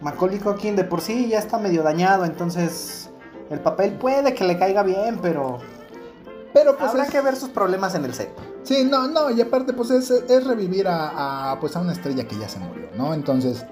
Macaulay 0.00 0.38
Culkin 0.38 0.76
de 0.76 0.84
por 0.84 1.00
sí 1.00 1.28
ya 1.28 1.38
está 1.38 1.58
medio 1.58 1.82
dañado. 1.82 2.26
Entonces 2.26 3.10
el 3.50 3.60
papel 3.60 3.92
puede 3.92 4.34
que 4.34 4.44
le 4.44 4.58
caiga 4.58 4.82
bien, 4.82 5.18
pero... 5.22 5.58
Pero 6.52 6.76
pues 6.76 6.90
habrá 6.90 7.06
que 7.06 7.20
ver 7.20 7.36
sus 7.36 7.48
problemas 7.50 7.94
en 7.94 8.04
el 8.04 8.14
set. 8.14 8.30
Sí, 8.62 8.84
no, 8.84 9.08
no, 9.08 9.30
y 9.30 9.40
aparte 9.40 9.72
pues 9.72 9.90
es, 9.90 10.44
revivir 10.44 10.86
a, 10.88 11.56
pues 11.60 11.74
a 11.76 11.80
una 11.80 11.92
estrella 11.92 12.26
que 12.26 12.38
ya 12.38 12.48
se 12.48 12.58
murió, 12.58 12.88
¿no? 12.96 13.14
Entonces 13.14 13.64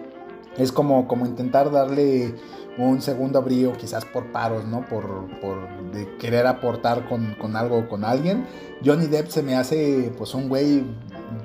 es 0.56 0.72
como, 0.72 1.06
como 1.06 1.26
intentar 1.26 1.70
darle 1.70 2.34
un 2.78 3.00
segundo 3.00 3.42
brío 3.42 3.72
quizás 3.74 4.04
por 4.04 4.32
paros, 4.32 4.64
¿no? 4.64 4.86
Por, 4.86 5.26
por 5.40 5.68
de 5.92 6.16
querer 6.16 6.46
aportar 6.46 7.08
con, 7.08 7.34
con 7.34 7.56
algo 7.56 7.88
con 7.88 8.04
alguien. 8.04 8.46
Johnny 8.84 9.06
Depp 9.06 9.28
se 9.28 9.42
me 9.42 9.56
hace 9.56 10.12
pues 10.16 10.34
un 10.34 10.48
güey 10.48 10.84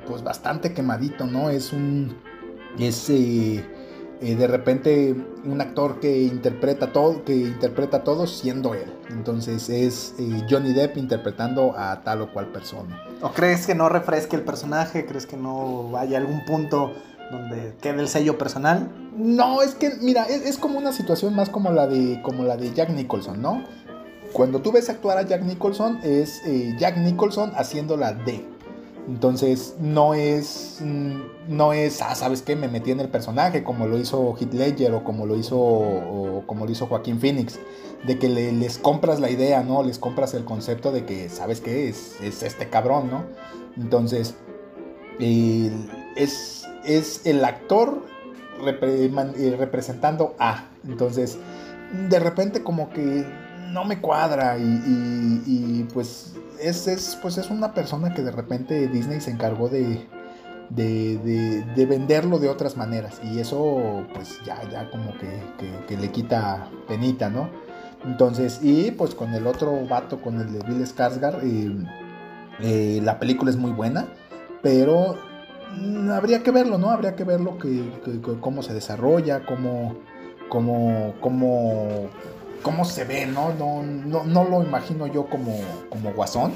pues 0.08 0.24
bastante 0.24 0.74
quemadito, 0.74 1.26
¿no? 1.26 1.50
Es 1.50 1.74
un... 1.74 2.16
Es... 2.78 3.10
Eh, 3.10 3.66
eh, 4.22 4.36
de 4.36 4.46
repente 4.46 5.16
un 5.46 5.62
actor 5.62 6.00
que 6.00 6.22
interpreta 6.22 6.94
todo, 6.94 7.26
que 7.26 7.36
interpreta 7.36 8.04
todo 8.04 8.28
siendo 8.28 8.76
él. 8.76 8.94
Entonces 9.10 9.68
es 9.70 10.14
eh, 10.20 10.46
Johnny 10.48 10.74
Depp 10.74 10.98
interpretando 10.98 11.74
a 11.76 12.02
tal 12.04 12.22
o 12.22 12.32
cual 12.32 12.52
persona. 12.52 13.04
¿O 13.22 13.32
crees 13.32 13.66
que 13.66 13.74
no 13.74 13.90
refresque 13.90 14.36
el 14.36 14.44
personaje? 14.44 15.08
¿Crees 15.08 15.26
que 15.26 15.38
no 15.38 15.90
vaya 15.90 16.18
a 16.18 16.22
algún 16.22 16.46
punto 16.46 16.94
donde 17.32 17.74
quede 17.82 18.02
el 18.02 18.08
sello 18.08 18.38
personal? 18.38 18.92
No, 19.18 19.64
es 19.64 19.74
que, 19.74 19.92
mira, 20.02 20.26
es, 20.26 20.58
como 20.58 20.78
una 20.78 20.94
situación 20.94 21.36
más 21.36 21.50
como 21.50 21.72
la 21.72 21.88
de, 21.88 22.22
como 22.22 22.44
la 22.44 22.58
de 22.58 22.72
Jack 22.74 22.90
Nicholson, 22.90 23.42
¿no? 23.42 23.64
Cuando 24.34 24.62
tú 24.62 24.72
ves 24.72 24.90
actuar 24.90 25.18
a 25.18 25.24
Jack 25.24 25.44
Nicholson, 25.44 26.00
es 26.04 26.42
eh, 26.46 26.76
Jack 26.78 26.98
Nicholson 26.98 27.52
haciendo 27.56 27.98
la 27.98 28.14
D. 28.14 28.46
Entonces 29.08 29.76
no 29.80 30.14
es, 30.14 30.78
mm, 30.82 31.20
no 31.50 31.74
es, 31.74 32.02
ah, 32.02 32.16
¿sabes 32.16 32.42
qué? 32.42 32.56
Me 32.56 32.68
metí 32.68 32.92
en 32.92 33.00
el 33.00 33.10
personaje 33.10 33.64
como 33.64 33.88
lo 33.88 33.98
hizo 33.98 34.36
Heath 34.40 34.54
Ledger 34.54 34.94
o 34.94 35.04
como 35.04 35.26
lo 35.26 35.36
hizo, 35.36 36.44
como 36.46 36.66
lo 36.66 36.72
hizo 36.72 36.88
Joaquín 36.88 37.20
Phoenix. 37.20 37.60
De 38.06 38.18
que 38.18 38.30
les 38.30 38.80
compras 38.80 39.20
la 39.20 39.30
idea, 39.30 39.62
¿no? 39.64 39.84
Les 39.84 40.00
compras 40.00 40.34
el 40.34 40.44
concepto 40.44 40.92
de 40.92 41.06
que, 41.06 41.30
¿sabes 41.30 41.62
qué? 41.62 41.88
Es, 41.88 42.20
es 42.22 42.42
este 42.42 42.68
cabrón, 42.68 43.12
¿no? 43.12 43.26
Entonces, 43.78 44.34
es, 45.20 46.66
es 46.84 47.26
el 47.26 47.46
actor 47.46 48.02
eh, 48.66 49.56
representando 49.58 50.36
a. 50.40 50.70
Entonces, 50.88 51.38
de 52.10 52.20
repente 52.20 52.64
como 52.64 52.90
que 52.90 53.26
no 53.72 53.86
me 53.86 54.00
cuadra 54.00 54.58
y 54.58 55.88
pues 55.94 56.36
es, 56.62 57.18
pues 57.22 57.38
es 57.38 57.50
una 57.50 57.74
persona 57.74 58.14
que 58.14 58.22
de 58.22 58.32
repente 58.32 58.88
Disney 58.88 59.22
se 59.22 59.32
encargó 59.32 59.68
de, 59.70 60.08
de, 60.70 61.86
venderlo 61.86 62.40
de 62.40 62.50
otras 62.50 62.78
maneras. 62.78 63.20
Y 63.24 63.40
eso 63.40 64.06
pues 64.14 64.40
ya, 64.46 64.62
ya 64.70 64.90
como 64.90 65.14
que, 65.18 65.98
le 65.98 66.12
quita 66.12 66.68
penita, 66.88 67.30
¿no? 67.30 67.50
Entonces, 68.06 68.60
y 68.64 68.92
pues 68.92 69.14
con 69.14 69.34
el 69.34 69.46
otro 69.46 69.86
vato, 69.88 70.22
con 70.22 70.40
el 70.40 70.54
de 70.54 70.60
Bill 70.68 70.86
Skarsgård, 70.86 71.44
eh, 71.44 71.86
eh, 72.62 73.02
la 73.04 73.20
película 73.20 73.52
es 73.52 73.58
muy 73.58 73.72
buena, 73.72 74.08
pero 74.64 75.18
habría 76.12 76.42
que 76.42 76.52
verlo, 76.52 76.78
¿no? 76.78 76.90
Habría 76.90 77.16
que 77.16 77.24
verlo 77.24 77.58
que, 77.58 77.84
cómo 78.40 78.64
se 78.64 78.74
desarrolla, 78.74 79.46
cómo, 79.46 79.96
cómo, 80.50 81.14
cómo, 81.22 82.10
cómo 82.62 82.86
se 82.86 83.04
ve, 83.04 83.26
¿no? 83.26 83.54
No, 83.54 83.84
no, 83.84 84.24
no 84.24 84.44
lo 84.44 84.64
imagino 84.64 85.08
yo 85.08 85.26
como, 85.26 85.60
como 85.90 86.14
guasón. 86.14 86.54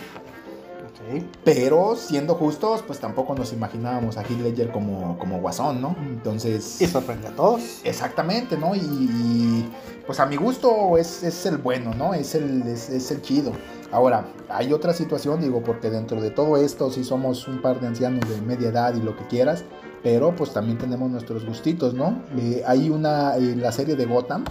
Pero 1.43 1.95
siendo 1.95 2.35
justos, 2.35 2.81
pues 2.85 2.99
tampoco 2.99 3.35
nos 3.35 3.53
imaginábamos 3.53 4.17
a 4.17 4.21
Heath 4.21 4.41
Ledger 4.41 4.71
como, 4.71 5.17
como 5.19 5.39
guasón, 5.39 5.81
¿no? 5.81 5.95
Entonces. 6.01 6.81
Y 6.81 6.87
sorprende 6.87 7.27
a 7.27 7.31
todos. 7.35 7.81
Exactamente, 7.83 8.57
¿no? 8.57 8.75
Y, 8.75 9.69
pues 10.07 10.19
a 10.19 10.25
mi 10.25 10.35
gusto 10.35 10.97
es, 10.97 11.23
es, 11.23 11.45
el 11.45 11.57
bueno, 11.57 11.93
¿no? 11.93 12.13
Es 12.13 12.35
el, 12.35 12.63
es, 12.63 12.89
es 12.89 13.11
el 13.11 13.21
chido. 13.21 13.51
Ahora, 13.91 14.25
hay 14.49 14.73
otra 14.73 14.93
situación, 14.93 15.41
digo, 15.41 15.61
porque 15.63 15.89
dentro 15.89 16.21
de 16.21 16.31
todo 16.31 16.57
esto 16.57 16.89
sí 16.91 17.03
somos 17.03 17.47
un 17.47 17.61
par 17.61 17.79
de 17.79 17.87
ancianos 17.87 18.27
de 18.27 18.41
media 18.41 18.69
edad 18.69 18.95
y 18.95 19.01
lo 19.01 19.15
que 19.15 19.25
quieras, 19.27 19.63
pero 20.03 20.35
pues 20.35 20.53
también 20.53 20.77
tenemos 20.77 21.09
nuestros 21.09 21.45
gustitos, 21.45 21.93
¿no? 21.93 22.21
Eh, 22.37 22.63
hay 22.65 22.89
una, 22.89 23.37
en 23.37 23.61
la 23.61 23.71
serie 23.71 23.95
de 23.95 24.05
Gotham, 24.05 24.43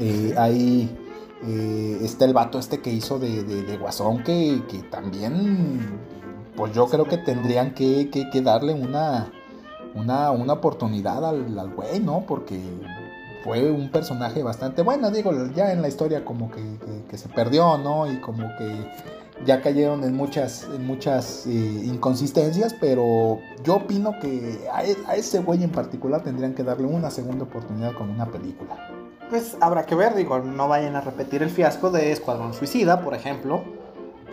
eh, 0.00 0.34
hay, 0.36 0.90
eh, 1.46 1.98
está 2.02 2.24
el 2.24 2.32
vato 2.32 2.58
este 2.58 2.80
que 2.80 2.90
hizo 2.90 3.18
de, 3.18 3.44
de, 3.44 3.76
Guasón, 3.76 4.24
que, 4.24 4.62
que, 4.68 4.78
también, 4.78 6.00
pues 6.56 6.72
yo 6.72 6.86
creo 6.86 7.04
que 7.04 7.18
tendrían 7.18 7.74
que, 7.74 8.10
que, 8.10 8.40
darle 8.40 8.72
una, 8.74 9.30
una, 9.94 10.30
una 10.30 10.54
oportunidad 10.54 11.24
al, 11.24 11.58
al 11.58 11.74
güey, 11.74 12.00
¿no? 12.00 12.24
Porque 12.26 12.58
fue 13.44 13.70
un 13.70 13.90
personaje 13.90 14.42
bastante 14.42 14.82
bueno, 14.82 15.10
digo, 15.10 15.32
ya 15.54 15.72
en 15.72 15.82
la 15.82 15.88
historia 15.88 16.24
como 16.24 16.50
que, 16.50 17.16
se 17.16 17.28
perdió, 17.28 17.78
¿no? 17.78 18.10
Y 18.10 18.20
como 18.20 18.48
que 18.56 18.90
ya 19.44 19.60
cayeron 19.62 20.04
en 20.04 20.14
muchas, 20.14 20.66
muchas 20.80 21.46
eh, 21.46 21.50
inconsistencias, 21.50 22.74
pero 22.80 23.38
yo 23.64 23.76
opino 23.76 24.18
que 24.20 24.54
e, 24.64 24.96
a, 25.06 25.14
ese 25.16 25.40
güey 25.40 25.62
en 25.62 25.70
particular 25.70 26.22
tendrían 26.22 26.54
que 26.54 26.62
darle 26.62 26.86
una 26.86 27.10
segunda 27.10 27.44
oportunidad 27.44 27.94
con 27.94 28.10
una 28.10 28.26
película. 28.26 28.99
Pues 29.30 29.56
habrá 29.60 29.86
que 29.86 29.94
ver, 29.94 30.16
digo, 30.16 30.40
no 30.40 30.66
vayan 30.66 30.96
a 30.96 31.00
repetir 31.00 31.44
el 31.44 31.50
fiasco 31.50 31.92
de 31.92 32.10
Escuadrón 32.10 32.52
Suicida, 32.52 33.00
por 33.00 33.14
ejemplo, 33.14 33.62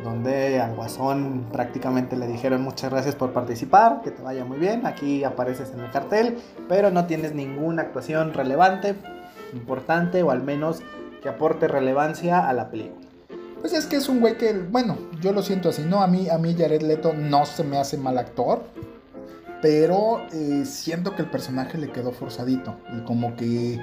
donde 0.04 0.60
al 0.60 0.76
Guasón 0.76 1.46
prácticamente 1.52 2.16
le 2.16 2.26
dijeron 2.26 2.64
muchas 2.64 2.90
gracias 2.90 3.14
por 3.14 3.32
participar, 3.32 4.02
que 4.02 4.10
te 4.10 4.24
vaya 4.24 4.44
muy 4.44 4.58
bien, 4.58 4.88
aquí 4.88 5.24
apareces 5.24 5.72
en 5.72 5.82
el 5.82 5.92
cartel, 5.92 6.40
pero 6.68 6.90
no 6.90 7.06
tienes 7.06 7.36
ninguna 7.36 7.84
actuación 7.84 8.34
relevante, 8.34 8.96
importante 9.54 10.24
o 10.24 10.32
al 10.32 10.42
menos 10.42 10.82
que 11.22 11.30
aporte 11.30 11.68
relevancia 11.68 12.50
a 12.50 12.54
la 12.54 12.72
película. 12.72 13.08
Pues 13.62 13.74
es 13.74 13.86
que 13.86 13.98
es 13.98 14.10
un 14.10 14.20
güey 14.20 14.36
que, 14.40 14.54
bueno, 14.54 14.98
yo 15.22 15.32
lo 15.32 15.44
siento 15.44 15.70
así, 15.70 15.84
¿no? 15.84 16.02
A 16.02 16.08
mí, 16.08 16.28
a 16.28 16.40
mí 16.40 16.56
Jared 16.58 16.82
Leto 16.82 17.14
no 17.14 17.46
se 17.46 17.64
me 17.64 17.78
hace 17.78 17.98
mal 17.98 18.18
actor, 18.18 18.64
pero 19.62 20.26
eh, 20.34 20.64
siento 20.66 21.16
que 21.16 21.22
el 21.22 21.30
personaje 21.30 21.78
le 21.78 21.92
quedó 21.92 22.12
forzadito 22.12 22.78
y 22.98 23.02
como 23.02 23.36
que, 23.36 23.80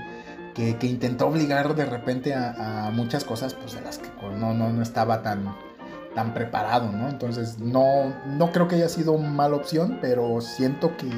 que, 0.55 0.77
intentó 0.87 1.27
obligar 1.27 1.75
de 1.75 1.85
repente 1.85 2.35
a, 2.35 2.91
muchas 2.93 3.25
cosas, 3.25 3.55
pues 3.55 3.75
de 3.75 3.81
las 3.81 3.99
que 3.99 4.09
no, 4.39 4.55
no, 4.55 4.71
no 4.71 4.83
estaba 4.83 5.23
tan 5.23 5.55
tan 6.15 6.33
preparado, 6.33 6.91
¿no? 6.93 7.09
Entonces 7.09 7.59
no, 7.59 8.15
no 8.27 8.53
creo 8.53 8.69
que 8.69 8.77
haya 8.77 8.89
sido 8.89 9.19
mala 9.19 9.57
opción, 9.57 9.99
pero 10.01 10.41
siento 10.41 10.97
que, 10.97 11.09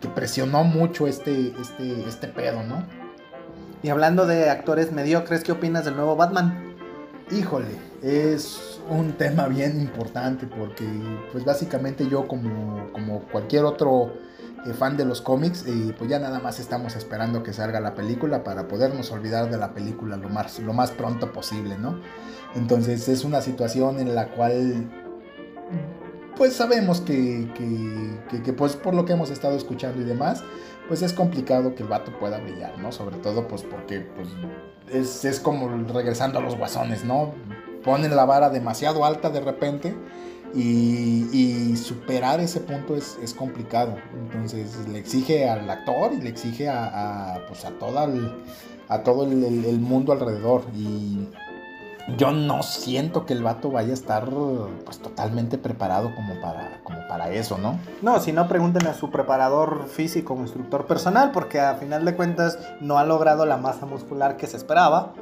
que, 0.00 0.08
presionó 0.10 0.64
mucho 0.64 1.06
este, 1.06 1.52
este, 1.60 2.06
este 2.06 2.28
pedo, 2.28 2.62
¿no? 2.62 2.84
Y 3.82 3.88
hablando 3.88 4.26
de 4.26 4.50
actores 4.50 4.92
mediocres, 4.92 5.42
¿qué 5.42 5.52
opinas 5.52 5.84
del 5.84 5.96
nuevo 5.96 6.16
Batman? 6.16 6.74
Híjole, 7.30 7.68
es 8.02 8.80
un 8.88 9.12
tema 9.12 9.48
bien 9.48 9.80
importante 9.80 10.46
porque 10.46 10.84
pues 11.32 11.44
básicamente 11.44 12.06
yo 12.08 12.28
como, 12.28 12.92
como 12.92 13.20
cualquier 13.22 13.64
otro 13.64 14.12
eh, 14.66 14.74
fan 14.74 14.96
de 14.96 15.04
los 15.04 15.20
cómics, 15.20 15.64
y 15.66 15.92
pues 15.92 16.10
ya 16.10 16.18
nada 16.18 16.40
más 16.40 16.58
estamos 16.60 16.96
esperando 16.96 17.42
que 17.42 17.52
salga 17.52 17.80
la 17.80 17.94
película 17.94 18.44
para 18.44 18.68
podernos 18.68 19.10
olvidar 19.12 19.50
de 19.50 19.56
la 19.56 19.74
película 19.74 20.16
lo 20.16 20.28
más, 20.28 20.58
lo 20.58 20.72
más 20.72 20.90
pronto 20.90 21.32
posible, 21.32 21.78
¿no? 21.78 22.00
Entonces 22.54 23.08
es 23.08 23.24
una 23.24 23.40
situación 23.40 23.98
en 24.00 24.14
la 24.14 24.28
cual 24.28 24.90
pues 26.36 26.54
sabemos 26.54 27.00
que, 27.00 27.48
que, 28.44 28.52
pues 28.52 28.76
por 28.76 28.94
lo 28.94 29.04
que 29.04 29.14
hemos 29.14 29.30
estado 29.30 29.56
escuchando 29.56 30.02
y 30.02 30.04
demás, 30.04 30.42
pues 30.86 31.02
es 31.02 31.12
complicado 31.12 31.74
que 31.74 31.82
el 31.82 31.88
vato 31.88 32.16
pueda 32.18 32.38
brillar, 32.38 32.78
¿no? 32.78 32.92
Sobre 32.92 33.16
todo 33.16 33.48
pues 33.48 33.62
porque 33.62 34.00
pues 34.00 34.28
es, 34.92 35.24
es 35.24 35.40
como 35.40 35.68
regresando 35.92 36.38
a 36.38 36.42
los 36.42 36.56
guasones, 36.56 37.04
¿no? 37.04 37.34
Ponen 37.82 38.14
la 38.14 38.24
vara 38.24 38.50
demasiado 38.50 39.04
alta 39.04 39.30
de 39.30 39.40
repente 39.40 39.96
y, 40.56 41.76
superar 41.76 42.40
ese 42.40 42.60
punto 42.60 42.96
es, 42.96 43.34
complicado. 43.34 43.96
Entonces 44.14 44.88
le 44.88 44.98
exige 44.98 45.48
al 45.48 45.68
actor 45.68 46.12
y 46.12 46.20
le 46.20 46.30
exige 46.30 46.68
a, 46.68 47.40
pues 47.48 47.64
a, 47.64 47.68
a 48.88 49.02
todo 49.02 49.24
el, 49.24 49.78
mundo 49.80 50.12
alrededor. 50.12 50.62
Y 50.74 51.28
yo 52.16 52.32
no 52.32 52.62
siento 52.62 53.26
que 53.26 53.34
el 53.34 53.42
vato 53.42 53.70
vaya 53.70 53.90
a 53.90 53.94
estar 53.94 54.28
pues 54.84 54.98
totalmente 54.98 55.58
preparado 55.58 56.14
como 56.14 56.40
para, 56.40 56.80
como 56.82 57.06
para 57.08 57.30
eso, 57.30 57.58
¿no? 57.58 57.78
No, 58.00 58.18
si 58.20 58.32
no, 58.32 58.48
pregunten 58.48 58.86
a 58.86 58.94
su 58.94 59.10
preparador 59.10 59.86
físico, 59.88 60.34
instructor 60.36 60.86
personal, 60.86 61.30
porque 61.32 61.60
a 61.60 61.74
final 61.74 62.04
de 62.04 62.16
cuentas 62.16 62.58
no 62.80 62.98
ha 62.98 63.04
logrado 63.04 63.44
la 63.44 63.58
masa 63.58 63.86
muscular 63.86 64.36
que 64.36 64.46
se 64.46 64.56
esperaba. 64.56 65.12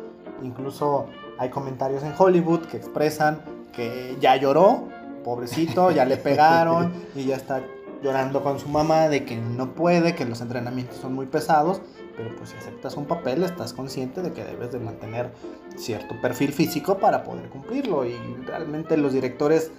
Incluso 0.42 1.06
hay 1.38 1.50
comentarios 1.50 2.02
en 2.04 2.12
Hollywood 2.16 2.60
que 2.66 2.76
expresan 2.76 3.40
que 3.72 4.16
ya 4.20 4.36
lloró 4.36 4.88
pobrecito, 5.24 5.90
ya 5.90 6.04
le 6.04 6.16
pegaron 6.16 6.92
y 7.16 7.24
ya 7.24 7.36
está 7.36 7.62
llorando 8.02 8.42
con 8.42 8.60
su 8.60 8.68
mamá 8.68 9.08
de 9.08 9.24
que 9.24 9.36
no 9.36 9.74
puede, 9.74 10.14
que 10.14 10.24
los 10.24 10.40
entrenamientos 10.40 10.98
son 10.98 11.14
muy 11.14 11.26
pesados, 11.26 11.80
pero 12.16 12.36
pues 12.36 12.50
si 12.50 12.56
aceptas 12.56 12.96
un 12.96 13.06
papel 13.06 13.42
estás 13.42 13.72
consciente 13.72 14.22
de 14.22 14.32
que 14.32 14.44
debes 14.44 14.70
de 14.70 14.78
mantener 14.78 15.32
cierto 15.76 16.20
perfil 16.20 16.52
físico 16.52 16.98
para 16.98 17.24
poder 17.24 17.48
cumplirlo 17.48 18.04
y 18.04 18.14
realmente 18.46 18.96
los 18.96 19.14
directores 19.14 19.72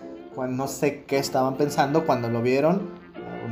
no 0.49 0.67
sé 0.67 1.05
qué 1.05 1.17
estaban 1.17 1.55
pensando 1.55 2.05
cuando 2.05 2.27
lo 2.29 2.41
vieron, 2.41 2.89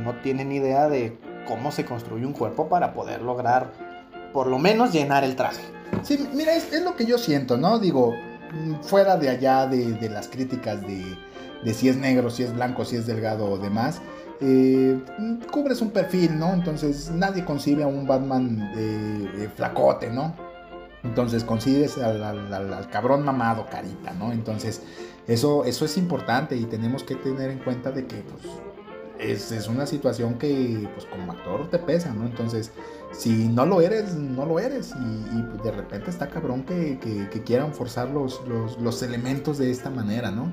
no 0.04 0.14
tienen 0.20 0.52
idea 0.52 0.88
de 0.88 1.16
cómo 1.48 1.72
se 1.72 1.86
construye 1.86 2.26
un 2.26 2.34
cuerpo 2.34 2.68
para 2.68 2.92
poder 2.92 3.22
lograr 3.22 3.72
por 4.34 4.48
lo 4.48 4.58
menos 4.58 4.92
llenar 4.92 5.24
el 5.24 5.34
traje. 5.34 5.62
Sí, 6.02 6.28
mira, 6.34 6.54
es, 6.54 6.70
lo 6.82 6.94
que 6.94 7.06
yo 7.06 7.16
siento, 7.16 7.56
¿no? 7.56 7.78
Digo, 7.78 8.14
fuera 8.82 9.16
de 9.16 9.30
allá 9.30 9.66
de 9.66 10.10
las 10.10 10.28
críticas 10.28 10.82
de 10.82 11.16
de 11.62 11.74
si 11.74 11.88
es 11.88 11.96
negro, 11.96 12.30
si 12.30 12.42
es 12.42 12.54
blanco, 12.54 12.84
si 12.84 12.96
es 12.96 13.06
delgado 13.06 13.46
o 13.46 13.58
demás, 13.58 14.00
eh, 14.40 14.98
cubres 15.50 15.80
un 15.80 15.90
perfil, 15.90 16.38
¿no? 16.38 16.52
Entonces 16.52 17.10
nadie 17.10 17.44
concibe 17.44 17.84
a 17.84 17.86
un 17.86 18.06
Batman 18.06 18.72
flacote, 19.56 20.10
¿no? 20.10 20.34
Entonces 21.04 21.44
consigues 21.44 21.98
al, 21.98 22.88
cabrón 22.90 23.24
mamado, 23.24 23.66
carita, 23.70 24.12
¿no? 24.14 24.32
Entonces 24.32 24.82
eso, 25.26 25.64
eso 25.64 25.84
es 25.84 25.96
importante 25.96 26.56
y 26.56 26.64
tenemos 26.64 27.04
que 27.04 27.14
tener 27.14 27.50
en 27.50 27.58
cuenta 27.58 27.90
de 27.90 28.06
que 28.06 28.16
pues, 28.16 29.52
es, 29.52 29.68
una 29.68 29.86
situación 29.86 30.34
que 30.34 30.88
pues 30.94 31.06
como 31.06 31.32
actor 31.32 31.70
te 31.70 31.78
pesa, 31.78 32.12
¿no? 32.12 32.24
Entonces 32.24 32.72
si 33.12 33.48
no 33.48 33.66
lo 33.66 33.80
eres, 33.80 34.14
no 34.14 34.46
lo 34.46 34.58
eres 34.58 34.92
y, 34.92 35.42
pues, 35.42 35.62
de 35.62 35.70
repente 35.70 36.10
está 36.10 36.28
cabrón 36.28 36.64
que, 36.64 36.98
quieran 37.44 37.72
forzar 37.74 38.10
los, 38.10 38.40
los 38.80 39.02
elementos 39.02 39.58
de 39.58 39.70
esta 39.70 39.90
manera, 39.90 40.30
¿no? 40.30 40.52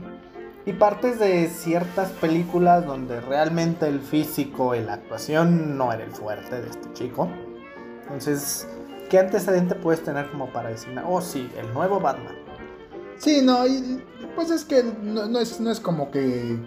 Y 0.65 0.73
partes 0.73 1.19
de 1.19 1.49
ciertas 1.49 2.09
películas 2.11 2.85
donde 2.85 3.19
realmente 3.21 3.87
el 3.87 3.99
físico 3.99 4.75
y 4.75 4.81
la 4.81 4.93
actuación 4.93 5.77
no 5.77 5.91
era 5.91 6.03
el 6.03 6.11
fuerte 6.11 6.61
de 6.61 6.69
este 6.69 6.93
chico. 6.93 7.29
Entonces, 8.03 8.67
¿qué 9.09 9.19
antecedente 9.19 9.75
puedes 9.75 10.03
tener 10.03 10.29
como 10.29 10.51
para 10.51 10.69
decir, 10.69 10.93
oh 11.07 11.21
sí, 11.21 11.49
el 11.57 11.73
nuevo 11.73 11.99
Batman? 11.99 12.35
Sí, 13.17 13.41
no, 13.43 13.59
pues 14.35 14.49
es 14.49 14.65
que 14.65 14.83
no, 14.83 15.39
es, 15.39 15.59
no 15.59 15.69
es 15.69 15.79
como 15.79 16.09
que, 16.09 16.59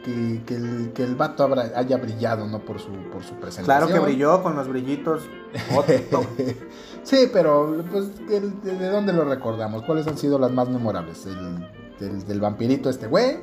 que, 0.47 0.55
el, 0.55 0.93
que 0.95 1.03
el 1.03 1.17
vato 1.17 1.53
haya 1.75 1.97
brillado, 1.97 2.47
¿no? 2.47 2.61
Por 2.61 2.79
su, 2.79 2.91
por 3.11 3.25
su 3.25 3.35
presentación. 3.35 3.65
Claro 3.65 3.89
que 3.89 3.99
brilló 3.99 4.41
con 4.41 4.55
los 4.55 4.69
brillitos. 4.69 5.23
sí, 7.03 7.29
pero 7.33 7.85
pues, 7.91 8.27
¿de, 8.29 8.89
dónde 8.89 9.13
lo 9.13 9.25
recordamos? 9.25 9.83
¿Cuáles 9.83 10.07
han 10.07 10.17
sido 10.17 10.39
las 10.39 10.53
más 10.53 10.69
memorables? 10.69 11.27
El, 11.27 12.25
del 12.27 12.41
vampirito 12.41 12.91
este 12.91 13.07
güey 13.07 13.39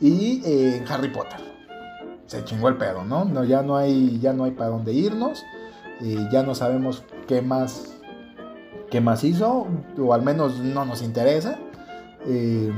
y 0.00 0.42
eh, 0.44 0.84
Harry 0.88 1.08
Potter. 1.08 1.40
Se 2.26 2.44
chingó 2.44 2.68
el 2.68 2.76
pedo, 2.76 3.04
¿no? 3.04 3.24
no 3.24 3.44
ya 3.44 3.62
no 3.62 3.76
hay, 3.76 4.18
ya 4.18 4.32
no 4.32 4.44
hay 4.44 4.50
para 4.50 4.70
dónde 4.70 4.92
irnos. 4.92 5.44
Eh, 6.02 6.28
ya 6.30 6.42
no 6.42 6.54
sabemos 6.54 7.04
qué 7.26 7.40
más, 7.40 7.96
qué 8.90 9.00
más 9.00 9.24
hizo, 9.24 9.66
o 9.98 10.14
al 10.14 10.22
menos 10.22 10.58
no 10.58 10.84
nos 10.84 11.02
interesa. 11.02 11.58
Eh, 12.26 12.72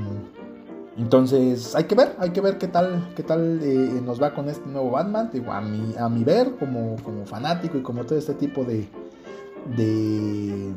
entonces 0.99 1.75
hay 1.75 1.85
que 1.85 1.95
ver, 1.95 2.15
hay 2.19 2.31
que 2.31 2.41
ver 2.41 2.59
qué 2.59 2.69
tal, 2.69 3.13
qué 3.17 3.23
tal 3.23 3.61
nos 4.05 4.21
va 4.21 4.35
con 4.35 4.49
este 4.49 4.69
nuevo 4.69 4.91
Batman. 4.91 5.31
a, 5.49 5.61
mi, 5.61 5.95
a 5.97 6.09
mi 6.09 6.25
ver, 6.25 6.57
como, 6.59 6.97
como 7.03 7.25
fanático 7.25 7.79
y 7.79 7.83
como 7.83 8.05
todo 8.05 8.19
este 8.19 8.35
tipo 8.35 8.65
de, 8.65 8.87
de, 9.77 10.73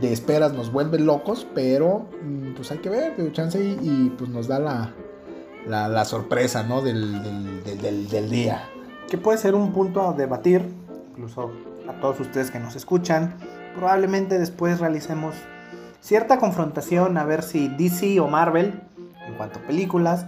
de 0.00 0.12
esperas 0.12 0.52
nos 0.52 0.72
vuelven 0.72 1.06
locos, 1.06 1.46
pero 1.54 2.06
mm, 2.22 2.54
pues 2.54 2.70
hay 2.72 2.78
que 2.78 2.88
ver, 2.90 3.16
de 3.16 3.32
chance 3.32 3.62
y 3.62 4.12
pues 4.18 4.30
nos 4.30 4.48
da 4.48 4.58
la, 4.58 4.94
la, 5.66 6.04
sorpresa, 6.04 6.62
¿no? 6.62 6.82
Del, 6.82 7.62
del, 7.64 8.30
día. 8.30 8.68
que 9.08 9.18
puede 9.18 9.38
ser 9.38 9.54
un 9.54 9.72
punto 9.72 10.08
a 10.08 10.12
debatir, 10.12 10.62
incluso 11.10 11.52
a 11.88 11.92
todos 12.00 12.20
ustedes 12.20 12.50
que 12.50 12.58
nos 12.58 12.76
escuchan. 12.76 13.34
Probablemente 13.74 14.38
después 14.38 14.80
realicemos 14.80 15.34
cierta 16.00 16.38
confrontación 16.38 17.18
a 17.18 17.24
ver 17.24 17.42
si 17.42 17.68
DC 17.68 18.20
o 18.20 18.28
Marvel, 18.28 18.80
en 19.26 19.34
cuanto 19.34 19.58
a 19.58 19.62
películas, 19.62 20.26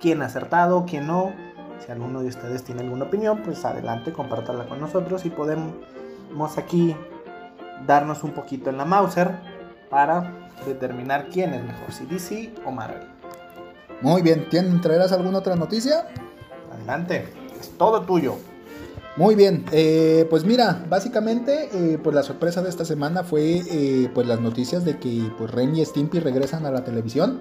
quién 0.00 0.22
ha 0.22 0.26
acertado, 0.26 0.84
quién 0.86 1.06
no. 1.06 1.32
Si 1.84 1.92
alguno 1.92 2.20
de 2.20 2.28
ustedes 2.28 2.64
tiene 2.64 2.82
alguna 2.82 3.04
opinión, 3.04 3.42
pues 3.44 3.64
adelante, 3.64 4.12
compártala 4.12 4.66
con 4.66 4.80
nosotros 4.80 5.24
y 5.24 5.30
podemos 5.30 5.74
aquí 6.58 6.96
darnos 7.86 8.24
un 8.24 8.32
poquito 8.32 8.70
en 8.70 8.78
la 8.78 8.84
Mauser 8.84 9.32
para 9.90 10.50
determinar 10.66 11.28
quién 11.28 11.54
es 11.54 11.64
mejor, 11.64 11.92
si 11.92 12.06
DC 12.06 12.54
o 12.64 12.70
Marvel. 12.70 13.13
Muy 14.02 14.22
bien, 14.22 14.48
¿traerás 14.80 15.12
alguna 15.12 15.38
otra 15.38 15.56
noticia? 15.56 16.06
Adelante, 16.72 17.26
es 17.60 17.70
todo 17.78 18.02
tuyo. 18.02 18.36
Muy 19.16 19.36
bien, 19.36 19.64
eh, 19.70 20.26
pues 20.28 20.44
mira, 20.44 20.84
básicamente, 20.88 21.68
eh, 21.72 21.98
pues 22.02 22.16
la 22.16 22.24
sorpresa 22.24 22.62
de 22.62 22.68
esta 22.68 22.84
semana 22.84 23.22
fue 23.22 23.62
eh, 23.70 24.10
pues 24.12 24.26
las 24.26 24.40
noticias 24.40 24.84
de 24.84 24.98
que 24.98 25.30
pues 25.38 25.52
Ren 25.52 25.76
y 25.76 25.84
Stimpy 25.84 26.18
regresan 26.18 26.66
a 26.66 26.72
la 26.72 26.82
televisión. 26.84 27.40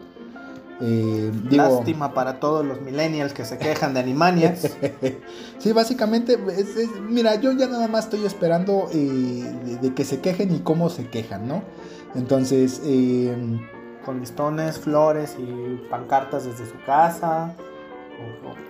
Lástima 1.49 2.13
para 2.13 2.41
todos 2.41 2.65
los 2.65 2.81
millennials 2.81 3.33
que 3.33 3.45
se 3.45 3.57
quejan 3.57 3.93
de 3.93 4.01
Animaniacs. 4.01 4.69
sí, 5.57 5.71
básicamente, 5.71 6.37
mira, 7.09 7.35
yo 7.35 7.53
ya 7.53 7.67
nada 7.67 7.87
más 7.87 8.05
estoy 8.05 8.25
esperando 8.25 8.89
de, 8.91 9.93
que 9.95 10.03
se 10.03 10.19
quejen 10.19 10.53
y 10.53 10.59
cómo 10.59 10.89
se 10.89 11.07
quejan, 11.07 11.47
¿no? 11.47 11.63
Entonces, 12.15 12.81
con 14.05 14.19
listones, 14.19 14.79
flores 14.79 15.35
y 15.39 15.77
pancartas 15.89 16.45
desde 16.45 16.65
su 16.65 16.83
casa. 16.85 17.55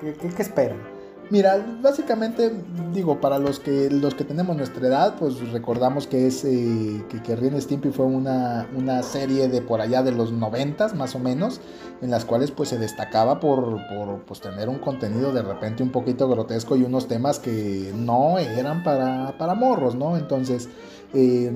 ¿Qué, 0.01 0.13
qué 0.13 0.41
esperan? 0.41 0.93
Mira, 1.29 1.65
básicamente 1.81 2.51
digo, 2.93 3.19
para 3.21 3.39
los 3.39 3.59
que 3.59 3.89
los 3.89 4.13
que 4.13 4.23
tenemos 4.23 4.57
nuestra 4.57 4.85
edad, 4.85 5.15
pues 5.17 5.39
recordamos 5.51 6.05
que 6.05 6.27
es 6.27 6.43
eh, 6.43 7.03
que, 7.09 7.23
que 7.23 7.35
Ren 7.35 7.59
Stimpy 7.59 7.89
fue 7.91 8.05
una, 8.05 8.67
una, 8.75 9.01
serie 9.03 9.47
de 9.47 9.61
por 9.61 9.79
allá 9.79 10.03
de 10.03 10.11
los 10.11 10.31
noventas 10.31 10.93
más 10.93 11.15
o 11.15 11.19
menos, 11.19 11.61
en 12.01 12.11
las 12.11 12.25
cuales 12.25 12.51
pues 12.51 12.69
se 12.69 12.77
destacaba 12.77 13.39
por, 13.39 13.79
por 13.87 14.19
pues, 14.25 14.41
tener 14.41 14.67
un 14.67 14.79
contenido 14.79 15.31
de 15.31 15.41
repente 15.41 15.81
un 15.81 15.91
poquito 15.91 16.27
grotesco 16.27 16.75
y 16.75 16.83
unos 16.83 17.07
temas 17.07 17.39
que 17.39 17.91
no 17.95 18.37
eran 18.37 18.83
para, 18.83 19.37
para 19.37 19.55
morros, 19.55 19.95
¿no? 19.95 20.17
Entonces, 20.17 20.67
eh, 21.13 21.51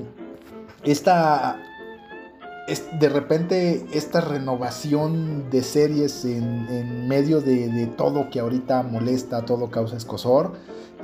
esta 0.83 1.66
de 2.67 3.10
repente 3.10 3.86
esta 3.93 4.19
renovación 4.19 5.49
de 5.49 5.63
series 5.63 6.25
en, 6.25 7.08
medio 7.08 7.39
de, 7.39 7.88
todo 7.97 8.30
que 8.30 8.41
ahorita 8.41 8.84
molesta, 8.84 9.45
todo 9.45 9.71
causa 9.71 9.95
escosor, 9.95 10.53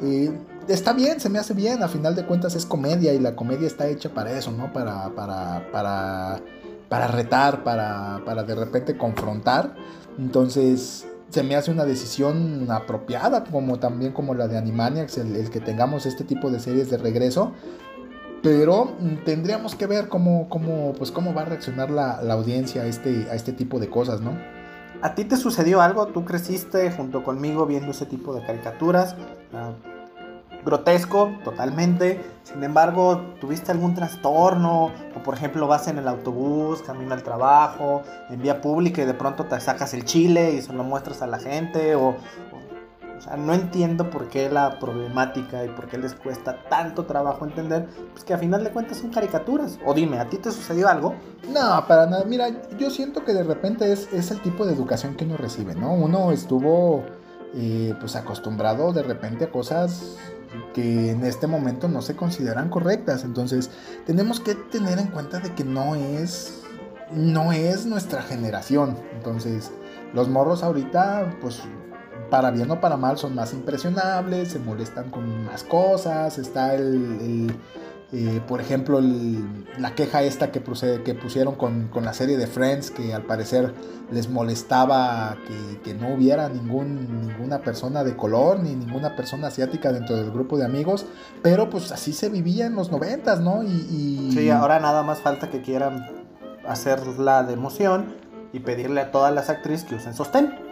eh, 0.01 0.31
está 0.67 0.91
bien, 0.91 1.21
se 1.21 1.29
me 1.29 1.39
hace 1.39 1.53
bien, 1.53 1.81
a 1.81 1.87
final 1.87 2.15
de 2.15 2.25
cuentas 2.25 2.55
es 2.55 2.65
comedia 2.65 3.13
y 3.13 3.19
la 3.19 3.35
comedia 3.35 3.67
está 3.67 3.87
hecha 3.87 4.13
para 4.13 4.37
eso, 4.37 4.51
¿no? 4.51 4.73
Para, 4.73 5.09
para, 5.15 5.71
para, 5.71 6.41
para 6.89 7.07
retar, 7.07 7.63
para, 7.63 8.21
para 8.25 8.43
de 8.43 8.55
repente 8.55 8.97
confrontar. 8.97 9.75
Entonces, 10.19 11.05
se 11.33 11.41
me 11.41 11.55
hace 11.55 11.71
una 11.71 11.85
decisión 11.85 12.69
apropiada, 12.69 13.43
como 13.45 13.79
también 13.79 14.11
como 14.11 14.35
la 14.35 14.47
de 14.47 14.57
Animaniacs, 14.57 15.17
el, 15.17 15.49
que 15.49 15.59
tengamos 15.59 16.05
este 16.05 16.23
tipo 16.23 16.51
de 16.51 16.59
series 16.59 16.91
de 16.91 16.97
regreso, 16.97 17.53
pero 18.43 18.93
mm, 18.99 19.23
tendríamos 19.23 19.73
que 19.73 19.87
ver 19.87 20.09
cómo, 20.09 20.47
cómo, 20.49 20.93
pues 20.93 21.09
cómo 21.09 21.33
va 21.33 21.41
a 21.41 21.45
reaccionar 21.45 21.89
la, 21.89 22.19
audiencia 22.33 22.83
a 22.83 22.85
este, 22.85 23.27
a 23.31 23.33
este 23.33 23.53
tipo 23.53 23.79
de 23.79 23.89
cosas, 23.89 24.21
¿no? 24.21 24.37
¿A 25.01 25.15
ti 25.15 25.25
te 25.25 25.37
sucedió 25.37 25.81
algo? 25.81 26.07
¿Tú 26.07 26.23
creciste 26.23 26.91
junto 26.91 27.23
conmigo 27.23 27.65
viendo 27.65 27.91
ese 27.91 28.05
tipo 28.05 28.35
de 28.35 28.45
caricaturas? 28.45 29.15
Ah, 29.53 29.71
grotesco, 30.63 31.31
totalmente. 31.43 32.21
Sin 32.43 32.63
embargo, 32.63 33.21
¿tuviste 33.41 33.71
algún 33.71 33.95
trastorno? 33.95 34.91
O 35.15 35.23
por 35.23 35.35
ejemplo, 35.35 35.67
vas 35.67 35.87
en 35.87 35.97
el 35.97 36.07
autobús, 36.07 36.81
camino 36.81 37.13
al 37.13 37.23
trabajo, 37.23 38.03
en 38.29 38.41
vía 38.41 38.61
pública 38.61 39.01
y 39.01 39.05
de 39.05 39.13
pronto 39.13 39.45
te 39.45 39.59
sacas 39.59 39.93
el 39.93 40.05
chile 40.05 40.53
y 40.53 40.61
se 40.61 40.73
lo 40.73 40.83
muestras 40.83 41.21
a 41.21 41.27
la 41.27 41.39
gente. 41.39 41.95
O, 41.95 42.09
o 42.09 42.72
sea, 43.21 43.37
no 43.37 43.53
entiendo 43.53 44.09
por 44.09 44.29
qué 44.29 44.49
la 44.49 44.79
problemática 44.79 45.65
y 45.65 45.69
por 45.69 45.87
qué 45.87 45.97
les 45.97 46.13
cuesta 46.13 46.63
tanto 46.69 47.05
trabajo 47.05 47.45
entender, 47.45 47.87
pues 48.11 48.23
que 48.23 48.33
a 48.33 48.37
final 48.37 48.63
de 48.63 48.71
cuentas 48.71 48.97
son 48.97 49.11
caricaturas. 49.11 49.79
O 49.85 49.93
dime, 49.93 50.19
¿a 50.19 50.29
ti 50.29 50.37
te 50.37 50.51
sucedió 50.51 50.87
algo? 50.87 51.15
No, 51.47 51.85
para 51.87 52.05
nada. 52.05 52.23
Mira, 52.25 52.49
yo 52.77 52.89
siento 52.89 53.23
que 53.23 53.33
de 53.33 53.43
repente 53.43 53.91
es, 53.91 54.11
es 54.13 54.31
el 54.31 54.41
tipo 54.41 54.65
de 54.65 54.73
educación 54.73 55.15
que 55.15 55.25
uno 55.25 55.37
recibe, 55.37 55.75
¿no? 55.75 55.93
Uno 55.93 56.31
estuvo 56.31 57.03
eh, 57.55 57.93
pues 57.99 58.15
acostumbrado 58.15 58.93
de 58.93 59.03
repente 59.03 59.45
a 59.45 59.51
cosas 59.51 60.17
que 60.73 61.11
en 61.11 61.23
este 61.23 61.47
momento 61.47 61.87
no 61.87 62.01
se 62.01 62.15
consideran 62.15 62.69
correctas. 62.69 63.23
Entonces, 63.23 63.71
tenemos 64.05 64.39
que 64.39 64.55
tener 64.55 64.99
en 64.99 65.07
cuenta 65.07 65.39
de 65.39 65.53
que 65.53 65.63
no 65.63 65.95
es 65.95 66.59
no 67.11 67.51
es 67.51 67.85
nuestra 67.85 68.21
generación. 68.21 68.97
Entonces, 69.13 69.71
los 70.13 70.29
morros 70.29 70.63
ahorita 70.63 71.37
pues 71.41 71.61
para 72.33 72.49
bien 72.49 72.71
o 72.71 72.81
para 72.81 72.97
mal 72.97 73.15
son 73.19 73.35
más 73.35 73.53
impresionables, 73.53 74.53
se 74.53 74.57
molestan 74.57 75.11
con 75.11 75.45
más 75.45 75.63
cosas, 75.63 76.39
está 76.39 76.73
el, 76.73 77.55
eh, 78.11 78.41
por 78.47 78.59
ejemplo, 78.59 78.99
la 79.77 79.93
queja 79.93 80.23
esta 80.23 80.51
que, 80.51 80.63
que 81.05 81.13
pusieron 81.13 81.53
con, 81.53 81.91
la 81.93 82.11
serie 82.11 82.35
de 82.35 82.47
Friends, 82.47 82.89
que 82.89 83.13
al 83.13 83.21
parecer 83.21 83.75
les 84.09 84.31
molestaba 84.31 85.37
que, 85.83 85.93
no 85.93 86.15
hubiera 86.15 86.49
ningún, 86.49 87.21
ninguna 87.21 87.59
persona 87.59 88.03
de 88.03 88.15
color 88.15 88.61
ni 88.61 88.73
ninguna 88.73 89.15
persona 89.15 89.49
asiática 89.49 89.91
dentro 89.91 90.15
del 90.15 90.31
grupo 90.31 90.57
de 90.57 90.65
amigos, 90.65 91.05
pero 91.43 91.69
pues 91.69 91.91
así 91.91 92.13
se 92.13 92.29
vivía 92.29 92.65
en 92.65 92.73
los 92.73 92.89
noventas, 92.89 93.41
¿no? 93.41 93.61
Y, 93.61 94.31
Sí, 94.33 94.49
ahora 94.49 94.79
nada 94.79 95.03
más 95.03 95.19
falta 95.19 95.51
que 95.51 95.61
quieran 95.61 96.03
hacerla 96.67 97.43
de 97.43 97.53
emoción 97.53 98.15
y 98.53 98.61
pedirle 98.61 99.01
a 99.01 99.11
todas 99.11 99.31
las 99.35 99.51
actrices 99.51 99.87
que 99.87 99.93
usen 99.93 100.15
sostén. 100.15 100.62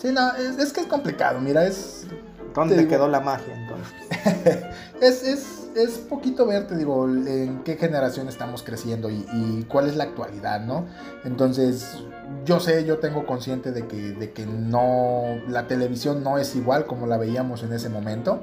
Sí, 0.00 0.12
no, 0.12 0.34
es, 0.34 0.72
que 0.72 0.80
es 0.80 0.86
complicado, 0.86 1.40
mira, 1.40 1.66
es... 1.66 2.06
¿Dónde 2.54 2.88
quedó 2.88 3.06
la 3.06 3.20
magia 3.20 3.54
entonces? 3.54 4.64
es, 5.00 5.22
es, 5.22 5.68
es, 5.76 5.98
poquito 5.98 6.46
ver, 6.46 6.66
te 6.66 6.76
digo, 6.76 7.06
en 7.06 7.62
qué 7.62 7.76
generación 7.76 8.28
estamos 8.28 8.62
creciendo 8.62 9.08
y, 9.08 9.66
cuál 9.68 9.88
es 9.88 9.96
la 9.96 10.04
actualidad, 10.04 10.60
¿no? 10.60 10.86
Entonces, 11.24 11.98
yo 12.44 12.58
sé, 12.58 12.84
yo 12.84 12.98
tengo 12.98 13.24
consciente 13.24 13.70
de 13.70 13.86
que, 13.86 13.96
de 13.96 14.32
que 14.32 14.46
no, 14.46 15.38
la 15.48 15.68
televisión 15.68 16.24
no 16.24 16.38
es 16.38 16.56
igual 16.56 16.86
como 16.86 17.06
la 17.06 17.18
veíamos 17.18 17.62
en 17.62 17.72
ese 17.72 17.88
momento, 17.88 18.42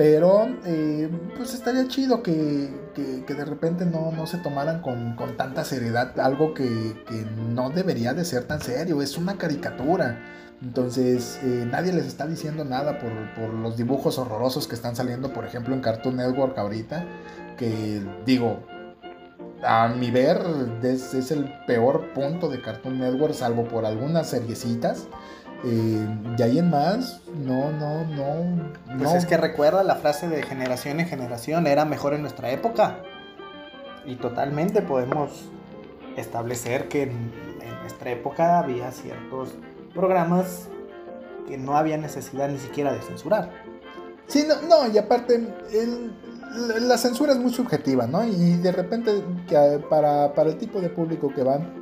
pero 0.00 0.48
eh, 0.64 1.10
pues 1.36 1.52
estaría 1.52 1.86
chido 1.86 2.22
que, 2.22 2.70
que, 2.94 3.34
de 3.34 3.44
repente 3.44 3.84
no, 3.84 4.12
no 4.12 4.26
se 4.26 4.38
tomaran 4.38 4.80
con, 4.80 5.14
con, 5.14 5.36
tanta 5.36 5.62
seriedad 5.62 6.18
algo 6.18 6.54
que, 6.54 6.64
que 7.06 7.26
no 7.52 7.68
debería 7.68 8.14
de 8.14 8.24
ser 8.24 8.44
tan 8.44 8.62
serio, 8.62 9.02
es 9.02 9.18
una 9.18 9.36
caricatura. 9.36 10.18
Entonces, 10.62 11.38
eh, 11.42 11.68
nadie 11.70 11.92
les 11.92 12.06
está 12.06 12.26
diciendo 12.26 12.64
nada 12.64 12.98
por, 12.98 13.52
los 13.52 13.76
dibujos 13.76 14.16
horrorosos 14.16 14.66
que 14.66 14.74
están 14.74 14.96
saliendo, 14.96 15.34
por 15.34 15.44
ejemplo, 15.44 15.74
en 15.74 15.82
Cartoon 15.82 16.16
Network 16.16 16.56
ahorita. 16.56 17.04
Que 17.58 18.02
digo, 18.24 18.60
a 19.62 19.88
mi 19.88 20.10
ver, 20.10 20.40
es, 20.82 21.30
el 21.30 21.52
peor 21.66 22.14
punto 22.14 22.48
de 22.48 22.62
Cartoon 22.62 23.00
Network, 23.00 23.34
salvo 23.34 23.64
por 23.64 23.84
algunas 23.84 24.30
seriecitas. 24.30 25.08
Eh, 25.64 26.06
de 26.36 26.44
ahí 26.44 26.58
en 26.58 26.70
más, 26.70 27.20
no, 27.34 27.70
no, 27.72 28.04
no. 28.04 28.72
Pues 28.98 29.14
es 29.14 29.26
que 29.26 29.36
recuerda 29.36 29.82
la 29.82 29.96
frase 29.96 30.28
de 30.28 30.42
generación 30.42 31.00
en 31.00 31.06
generación, 31.06 31.66
era 31.66 31.84
mejor 31.84 32.14
en 32.14 32.22
nuestra 32.22 32.50
época. 32.50 33.00
Y 34.06 34.16
totalmente 34.16 34.80
podemos 34.80 35.50
establecer 36.16 36.88
que 36.88 37.02
en 37.02 37.30
nuestra 37.82 38.10
época 38.10 38.58
había 38.58 38.90
ciertos 38.90 39.54
programas 39.94 40.68
que 41.46 41.58
no 41.58 41.76
había 41.76 41.98
necesidad 41.98 42.48
ni 42.48 42.58
siquiera 42.58 42.92
de 42.92 43.02
censurar. 43.02 43.50
Sí, 44.28 44.46
no, 44.46 44.62
no 44.62 44.92
y 44.92 44.96
aparte, 44.96 45.46
la 46.80 46.96
censura 46.96 47.32
es 47.32 47.38
muy 47.38 47.52
subjetiva, 47.52 48.06
¿no? 48.06 48.24
Y 48.24 48.54
de 48.56 48.72
repente, 48.72 49.22
para 49.90 50.42
el 50.42 50.56
tipo 50.56 50.80
de 50.80 50.88
público 50.88 51.32
que 51.34 51.42
van, 51.42 51.79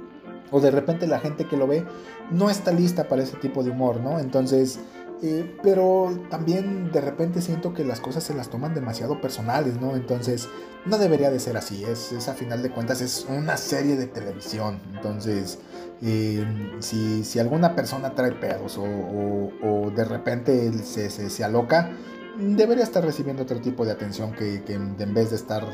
o 0.51 0.61
de 0.61 0.71
repente 0.71 1.07
la 1.07 1.21
gente 1.21 1.47
que 1.47 1.57
lo 1.57 1.67
ve, 1.67 1.85
no 2.31 2.51
está 2.51 2.73
lista 2.73 3.09
para 3.09 3.23
ese 3.23 3.37
tipo 3.37 3.63
de 3.63 3.71
humor, 3.71 4.01
¿no? 4.01 4.19
Entonces, 4.19 4.81
eh, 5.23 5.57
pero 5.63 6.17
también 6.31 6.93
de 6.93 7.01
repente 7.01 7.41
siento 7.43 7.75
que 7.75 7.85
las 7.85 8.01
cosas 8.01 8.23
se 8.23 8.35
las 8.35 8.51
toman 8.51 8.75
demasiado 8.75 9.21
personales, 9.21 9.81
¿no? 9.81 9.97
Entonces, 9.97 10.49
no 10.87 10.97
debería 10.99 11.31
de 11.31 11.41
ser 11.41 11.57
así. 11.57 11.85
Es, 11.85 12.29
a 12.29 12.35
final 12.35 12.63
de 12.63 12.71
cuentas, 12.71 13.01
es 13.01 13.27
una 13.29 13.57
serie 13.57 13.97
de 13.97 14.07
televisión. 14.07 14.81
Entonces, 14.95 15.59
eh, 16.03 16.45
si, 16.79 17.25
si, 17.25 17.39
alguna 17.41 17.75
persona 17.75 18.15
trae 18.15 18.33
pedos 18.33 18.79
o, 18.79 19.91
de 19.95 20.05
repente 20.05 20.73
se, 20.85 21.11
se, 21.11 21.45
aloca, 21.45 21.91
debería 22.39 22.85
estar 22.85 23.05
recibiendo 23.05 23.43
otro 23.43 23.61
tipo 23.61 23.85
de 23.85 23.91
atención 23.91 24.33
que, 24.33 24.63
en 24.69 25.15
vez 25.15 25.31
de 25.31 25.37
estar 25.37 25.65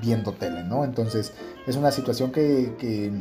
viendo 0.00 0.32
tele, 0.32 0.64
¿no? 0.64 0.84
Entonces, 0.84 1.32
es 1.66 1.76
una 1.76 1.90
situación 1.90 2.32
que, 2.32 2.74
que, 2.78 3.12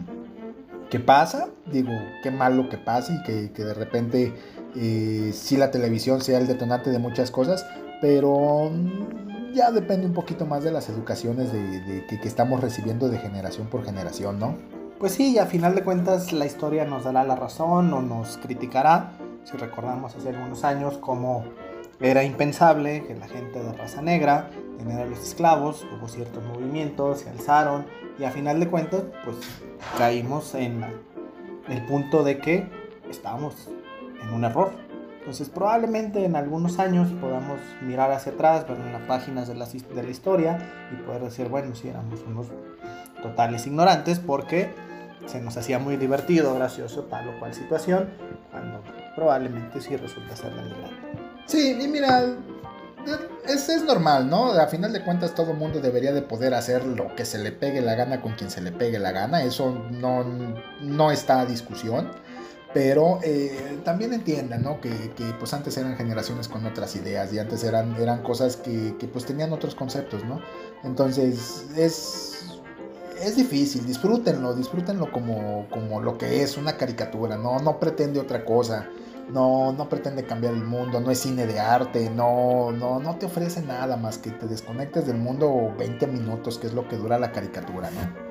pasa, 0.99 1.49
digo, 1.65 1.91
qué 2.23 2.31
malo 2.31 2.69
que 2.69 2.77
pasa 2.77 3.13
y 3.13 3.23
que, 3.23 3.63
de 3.63 3.73
repente 3.73 4.33
eh, 4.75 5.31
si 5.33 5.57
la 5.57 5.71
televisión 5.71 6.21
sea 6.21 6.39
el 6.39 6.47
detonante 6.47 6.89
de 6.89 6.99
muchas 6.99 7.31
cosas, 7.31 7.65
pero 8.01 8.69
mm, 8.71 9.53
ya 9.53 9.71
depende 9.71 10.07
un 10.07 10.13
poquito 10.13 10.45
más 10.45 10.63
de 10.63 10.71
las 10.71 10.89
educaciones 10.89 11.51
de, 11.51 12.05
que, 12.07 12.19
que, 12.19 12.27
estamos 12.27 12.61
recibiendo 12.61 13.09
de 13.09 13.17
generación 13.17 13.67
por 13.67 13.83
generación, 13.83 14.39
¿no? 14.39 14.55
Pues 14.99 15.13
sí, 15.13 15.37
a 15.37 15.45
final 15.45 15.75
de 15.75 15.83
cuentas 15.83 16.33
la 16.33 16.45
historia 16.45 16.85
nos 16.85 17.03
dará 17.03 17.23
la 17.23 17.35
razón 17.35 17.93
o 17.93 18.01
nos 18.01 18.37
criticará. 18.37 19.11
Si 19.43 19.55
recordamos 19.55 20.15
hace 20.15 20.29
algunos 20.29 20.63
años 20.63 20.97
cómo 20.97 21.45
era 21.99 22.23
impensable 22.23 23.03
que 23.05 23.15
la 23.15 23.27
gente 23.27 23.61
de 23.61 23.73
raza 23.73 24.01
negra 24.01 24.49
teniera 24.77 25.05
los 25.05 25.19
esclavos, 25.19 25.85
hubo 25.95 26.07
ciertos 26.07 26.43
movimientos, 26.45 27.19
se 27.19 27.29
alzaron 27.29 27.85
y 28.19 28.23
a 28.23 28.31
final 28.31 28.59
de 28.59 28.67
cuentas 28.67 29.03
pues 29.23 29.37
caímos 29.97 30.55
en 30.55 30.83
el 31.69 31.85
punto 31.85 32.23
de 32.23 32.39
que 32.39 32.67
estábamos 33.09 33.69
en 34.21 34.33
un 34.33 34.43
error. 34.43 34.71
Entonces 35.19 35.49
probablemente 35.49 36.23
en 36.23 36.35
algunos 36.35 36.79
años 36.79 37.09
podamos 37.19 37.59
mirar 37.81 38.11
hacia 38.11 38.31
atrás, 38.31 38.67
ver 38.67 38.77
en 38.77 38.93
las 38.93 39.01
páginas 39.03 39.47
de 39.47 39.55
la, 39.55 39.65
de 39.65 40.03
la 40.03 40.09
historia 40.09 40.57
y 40.91 40.95
poder 41.05 41.23
decir, 41.23 41.49
bueno, 41.49 41.75
si 41.75 41.89
éramos 41.89 42.21
unos 42.25 42.47
totales 43.21 43.67
ignorantes 43.67 44.19
porque 44.19 44.69
se 45.25 45.41
nos 45.41 45.57
hacía 45.57 45.79
muy 45.79 45.97
divertido, 45.97 46.55
gracioso 46.55 47.03
tal 47.03 47.27
o 47.27 47.39
cual 47.39 47.53
situación, 47.53 48.09
cuando 48.51 48.81
probablemente 49.15 49.81
sí 49.81 49.97
resulta 49.97 50.35
ser 50.35 50.53
la 50.53 50.63
verdad. 50.63 50.89
Sí, 51.45 51.77
y 51.79 51.87
mira, 51.87 52.23
es, 53.47 53.69
es, 53.69 53.83
normal, 53.83 54.29
¿no? 54.29 54.51
A 54.51 54.67
final 54.67 54.93
de 54.93 55.03
cuentas 55.03 55.33
todo 55.35 55.53
mundo 55.53 55.79
debería 55.79 56.13
de 56.13 56.21
poder 56.21 56.53
hacer 56.53 56.85
lo 56.85 57.15
que 57.15 57.25
se 57.25 57.37
le 57.37 57.51
pegue 57.51 57.81
la 57.81 57.95
gana 57.95 58.21
con 58.21 58.33
quien 58.33 58.49
se 58.49 58.61
le 58.61 58.71
pegue 58.71 58.99
la 58.99 59.11
gana, 59.11 59.43
eso 59.43 59.87
no, 59.91 60.25
no 60.81 61.11
está 61.11 61.41
a 61.41 61.45
discusión. 61.45 62.11
Pero 62.73 63.19
eh, 63.23 63.79
también 63.85 64.13
entiendan, 64.13 64.61
¿no? 64.61 64.81
Que, 64.81 64.89
que, 65.15 65.23
pues 65.39 65.53
antes 65.53 65.77
eran 65.77 65.95
generaciones 65.95 66.47
con 66.47 66.65
otras 66.65 66.95
ideas 66.95 67.31
y 67.33 67.39
antes 67.39 67.63
eran, 67.63 67.95
eran 67.95 68.21
cosas 68.21 68.57
que, 68.57 68.95
que 68.99 69.07
pues 69.07 69.25
tenían 69.25 69.53
otros 69.53 69.73
conceptos, 69.73 70.23
¿no? 70.25 70.41
Entonces 70.83 71.65
es, 71.75 72.59
es 73.21 73.35
difícil, 73.35 73.85
disfrútenlo, 73.85 74.53
disfrútenlo 74.53 75.11
como, 75.11 75.65
como 75.71 76.01
lo 76.01 76.17
que 76.17 76.43
es, 76.43 76.57
una 76.57 76.75
caricatura, 76.77 77.37
¿no? 77.37 77.57
No 77.59 77.79
pretende 77.79 78.19
otra 78.19 78.43
cosa 78.43 78.89
no, 79.29 79.73
no 79.73 79.89
pretende 79.89 80.23
cambiar 80.25 80.53
el 80.53 80.63
mundo, 80.63 80.99
no 80.99 81.11
es 81.11 81.19
cine 81.19 81.45
de 81.45 81.59
arte, 81.59 82.09
no, 82.09 82.71
no, 82.71 82.99
no 82.99 83.15
te 83.17 83.25
ofrece 83.25 83.61
nada 83.61 83.97
más 83.97 84.17
que 84.17 84.31
te 84.31 84.47
desconectes 84.47 85.05
del 85.05 85.17
mundo 85.17 85.73
20 85.77 86.07
minutos, 86.07 86.57
que 86.57 86.67
es 86.67 86.73
lo 86.73 86.87
que 86.87 86.95
dura 86.95 87.19
la 87.19 87.31
caricatura, 87.31 87.89
¿no? 87.91 88.27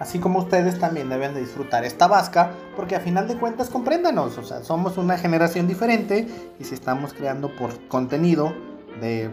Así 0.00 0.18
como 0.18 0.38
ustedes 0.38 0.78
también 0.78 1.10
deben 1.10 1.34
de 1.34 1.40
disfrutar 1.40 1.84
esta 1.84 2.08
vasca, 2.08 2.52
porque 2.74 2.96
a 2.96 3.00
final 3.00 3.28
de 3.28 3.36
cuentas 3.36 3.68
compréndanos, 3.68 4.38
o 4.38 4.42
sea, 4.42 4.64
somos 4.64 4.96
una 4.96 5.18
generación 5.18 5.68
diferente 5.68 6.26
y 6.58 6.64
si 6.64 6.74
estamos 6.74 7.12
creando 7.12 7.54
por 7.54 7.86
contenido 7.88 8.54
de, 9.00 9.30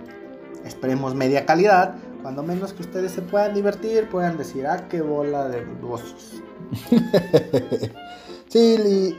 esperemos, 0.65 1.15
media 1.15 1.45
calidad, 1.45 1.95
cuando 2.21 2.43
menos 2.43 2.73
que 2.73 2.81
ustedes 2.81 3.13
se 3.13 3.21
puedan 3.21 3.53
divertir, 3.53 4.09
puedan 4.09 4.37
decir, 4.37 4.67
ah, 4.67 4.89
qué 4.89 5.01
bola 5.01 5.47
de 5.47 5.63
dudosos. 5.63 6.43
Sí, 8.47 9.15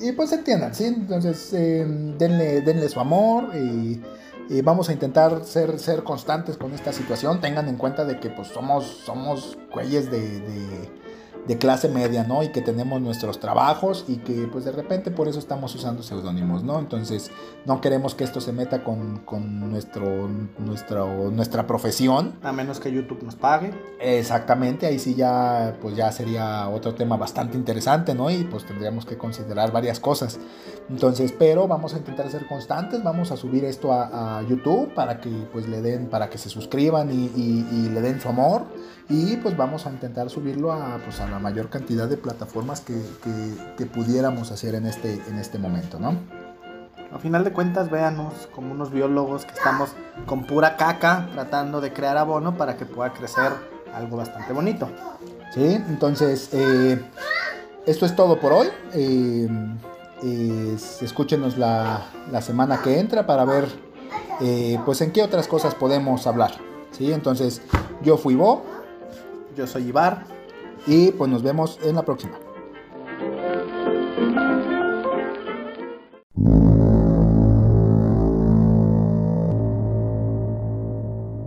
y, 0.00 0.12
pues 0.12 0.32
entiendan, 0.32 0.74
¿sí? 0.74 0.84
Entonces, 0.84 1.52
em, 1.52 2.16
denle, 2.16 2.60
denle 2.60 2.88
su 2.88 3.00
amor 3.00 3.50
y, 3.54 4.00
vamos 4.62 4.88
a 4.88 4.92
intentar 4.92 5.44
ser, 5.44 5.78
ser 5.78 6.04
constantes 6.04 6.56
con 6.56 6.72
esta 6.74 6.92
situación. 6.92 7.40
Tengan 7.40 7.68
en 7.68 7.76
cuenta 7.76 8.04
de 8.04 8.20
que 8.20 8.30
pues 8.30 8.48
somos, 8.48 8.84
somos 9.04 9.56
cuelles 9.72 10.10
de 10.10 10.20
de 10.20 11.03
clase 11.58 11.88
media, 11.88 12.24
¿no? 12.24 12.42
Y 12.42 12.48
que 12.48 12.62
tenemos 12.62 13.00
nuestros 13.00 13.38
trabajos 13.38 14.04
y 14.08 14.16
que 14.16 14.48
pues 14.50 14.64
de 14.64 14.72
repente 14.72 15.10
por 15.10 15.28
eso 15.28 15.38
estamos 15.38 15.74
usando 15.74 16.02
seudónimos, 16.02 16.62
¿no? 16.64 16.78
Entonces 16.78 17.30
no 17.66 17.80
queremos 17.80 18.14
que 18.14 18.24
esto 18.24 18.40
se 18.40 18.52
meta 18.52 18.82
con, 18.82 19.18
con 19.20 19.70
nuestro, 19.70 20.28
nuestro, 20.58 21.30
nuestra 21.30 21.66
profesión. 21.66 22.34
A 22.42 22.52
menos 22.52 22.80
que 22.80 22.90
YouTube 22.90 23.22
nos 23.22 23.36
pague. 23.36 23.72
Exactamente, 24.00 24.86
ahí 24.86 24.98
sí 24.98 25.14
ya 25.14 25.76
pues 25.80 25.94
ya 25.96 26.10
sería 26.12 26.68
otro 26.68 26.94
tema 26.94 27.16
bastante 27.16 27.56
interesante, 27.56 28.14
¿no? 28.14 28.30
Y 28.30 28.44
pues 28.44 28.64
tendríamos 28.64 29.04
que 29.04 29.18
considerar 29.18 29.70
varias 29.70 30.00
cosas. 30.00 30.38
Entonces, 30.88 31.32
pero 31.38 31.68
vamos 31.68 31.94
a 31.94 31.98
intentar 31.98 32.30
ser 32.30 32.46
constantes, 32.46 33.02
vamos 33.02 33.30
a 33.30 33.36
subir 33.36 33.64
esto 33.64 33.92
a, 33.92 34.42
YouTube 34.48 34.92
para 34.94 35.20
que 35.20 35.30
pues 35.52 35.68
le 35.68 35.80
den, 35.80 36.08
para 36.08 36.28
que 36.28 36.38
se 36.38 36.48
suscriban 36.48 37.10
y, 37.10 37.30
y 37.36 37.88
le 37.88 38.00
den 38.00 38.20
su 38.20 38.28
amor 38.28 38.66
y 39.08 39.36
pues 39.36 39.56
vamos 39.56 39.86
a 39.86 39.90
intentar 39.90 40.30
subirlo 40.30 40.72
a, 40.72 40.98
pues, 41.04 41.20
a 41.20 41.26
la 41.34 41.40
mayor 41.40 41.68
cantidad 41.68 42.08
de 42.08 42.16
plataformas 42.16 42.80
que, 42.80 42.94
que, 43.76 43.86
pudiéramos 43.86 44.52
hacer 44.52 44.76
en 44.76 44.86
este, 44.86 45.14
en 45.28 45.38
este 45.40 45.58
momento, 45.58 45.98
¿no? 45.98 46.16
A 47.12 47.18
final 47.18 47.42
de 47.42 47.52
cuentas, 47.52 47.90
véanos 47.90 48.48
como 48.54 48.70
unos 48.70 48.92
biólogos 48.92 49.44
que 49.44 49.52
estamos 49.52 49.90
con 50.26 50.44
pura 50.44 50.76
caca 50.76 51.28
tratando 51.32 51.80
de 51.80 51.92
crear 51.92 52.16
abono 52.18 52.56
para 52.56 52.76
que 52.76 52.86
pueda 52.86 53.12
crecer 53.12 53.50
algo 53.92 54.16
bastante 54.16 54.52
bonito. 54.52 54.88
Sí, 55.52 55.74
entonces, 55.88 56.50
eh, 56.52 57.02
esto 57.84 58.06
es 58.06 58.14
todo 58.14 58.38
por 58.38 58.52
hoy. 58.52 58.68
Eh, 58.92 59.48
escúchenos 61.00 61.58
la, 61.58 62.06
la, 62.30 62.42
semana 62.42 62.80
que 62.80 63.00
entra 63.00 63.26
para 63.26 63.44
ver 63.44 63.66
eh, 64.40 64.78
pues 64.84 65.00
en 65.00 65.10
qué 65.10 65.20
otras 65.24 65.48
cosas 65.48 65.74
podemos 65.74 66.28
hablar. 66.28 66.52
¿sí? 66.92 67.12
Entonces, 67.12 67.60
yo 68.04 68.16
fui 68.18 68.36
Bo. 68.36 68.62
Yo 69.56 69.66
soy 69.66 69.88
Ibar. 69.88 70.33
Y 70.86 71.12
pues 71.12 71.30
nos 71.30 71.42
vemos 71.42 71.78
en 71.82 71.94
la 71.96 72.02
próxima. 72.02 72.43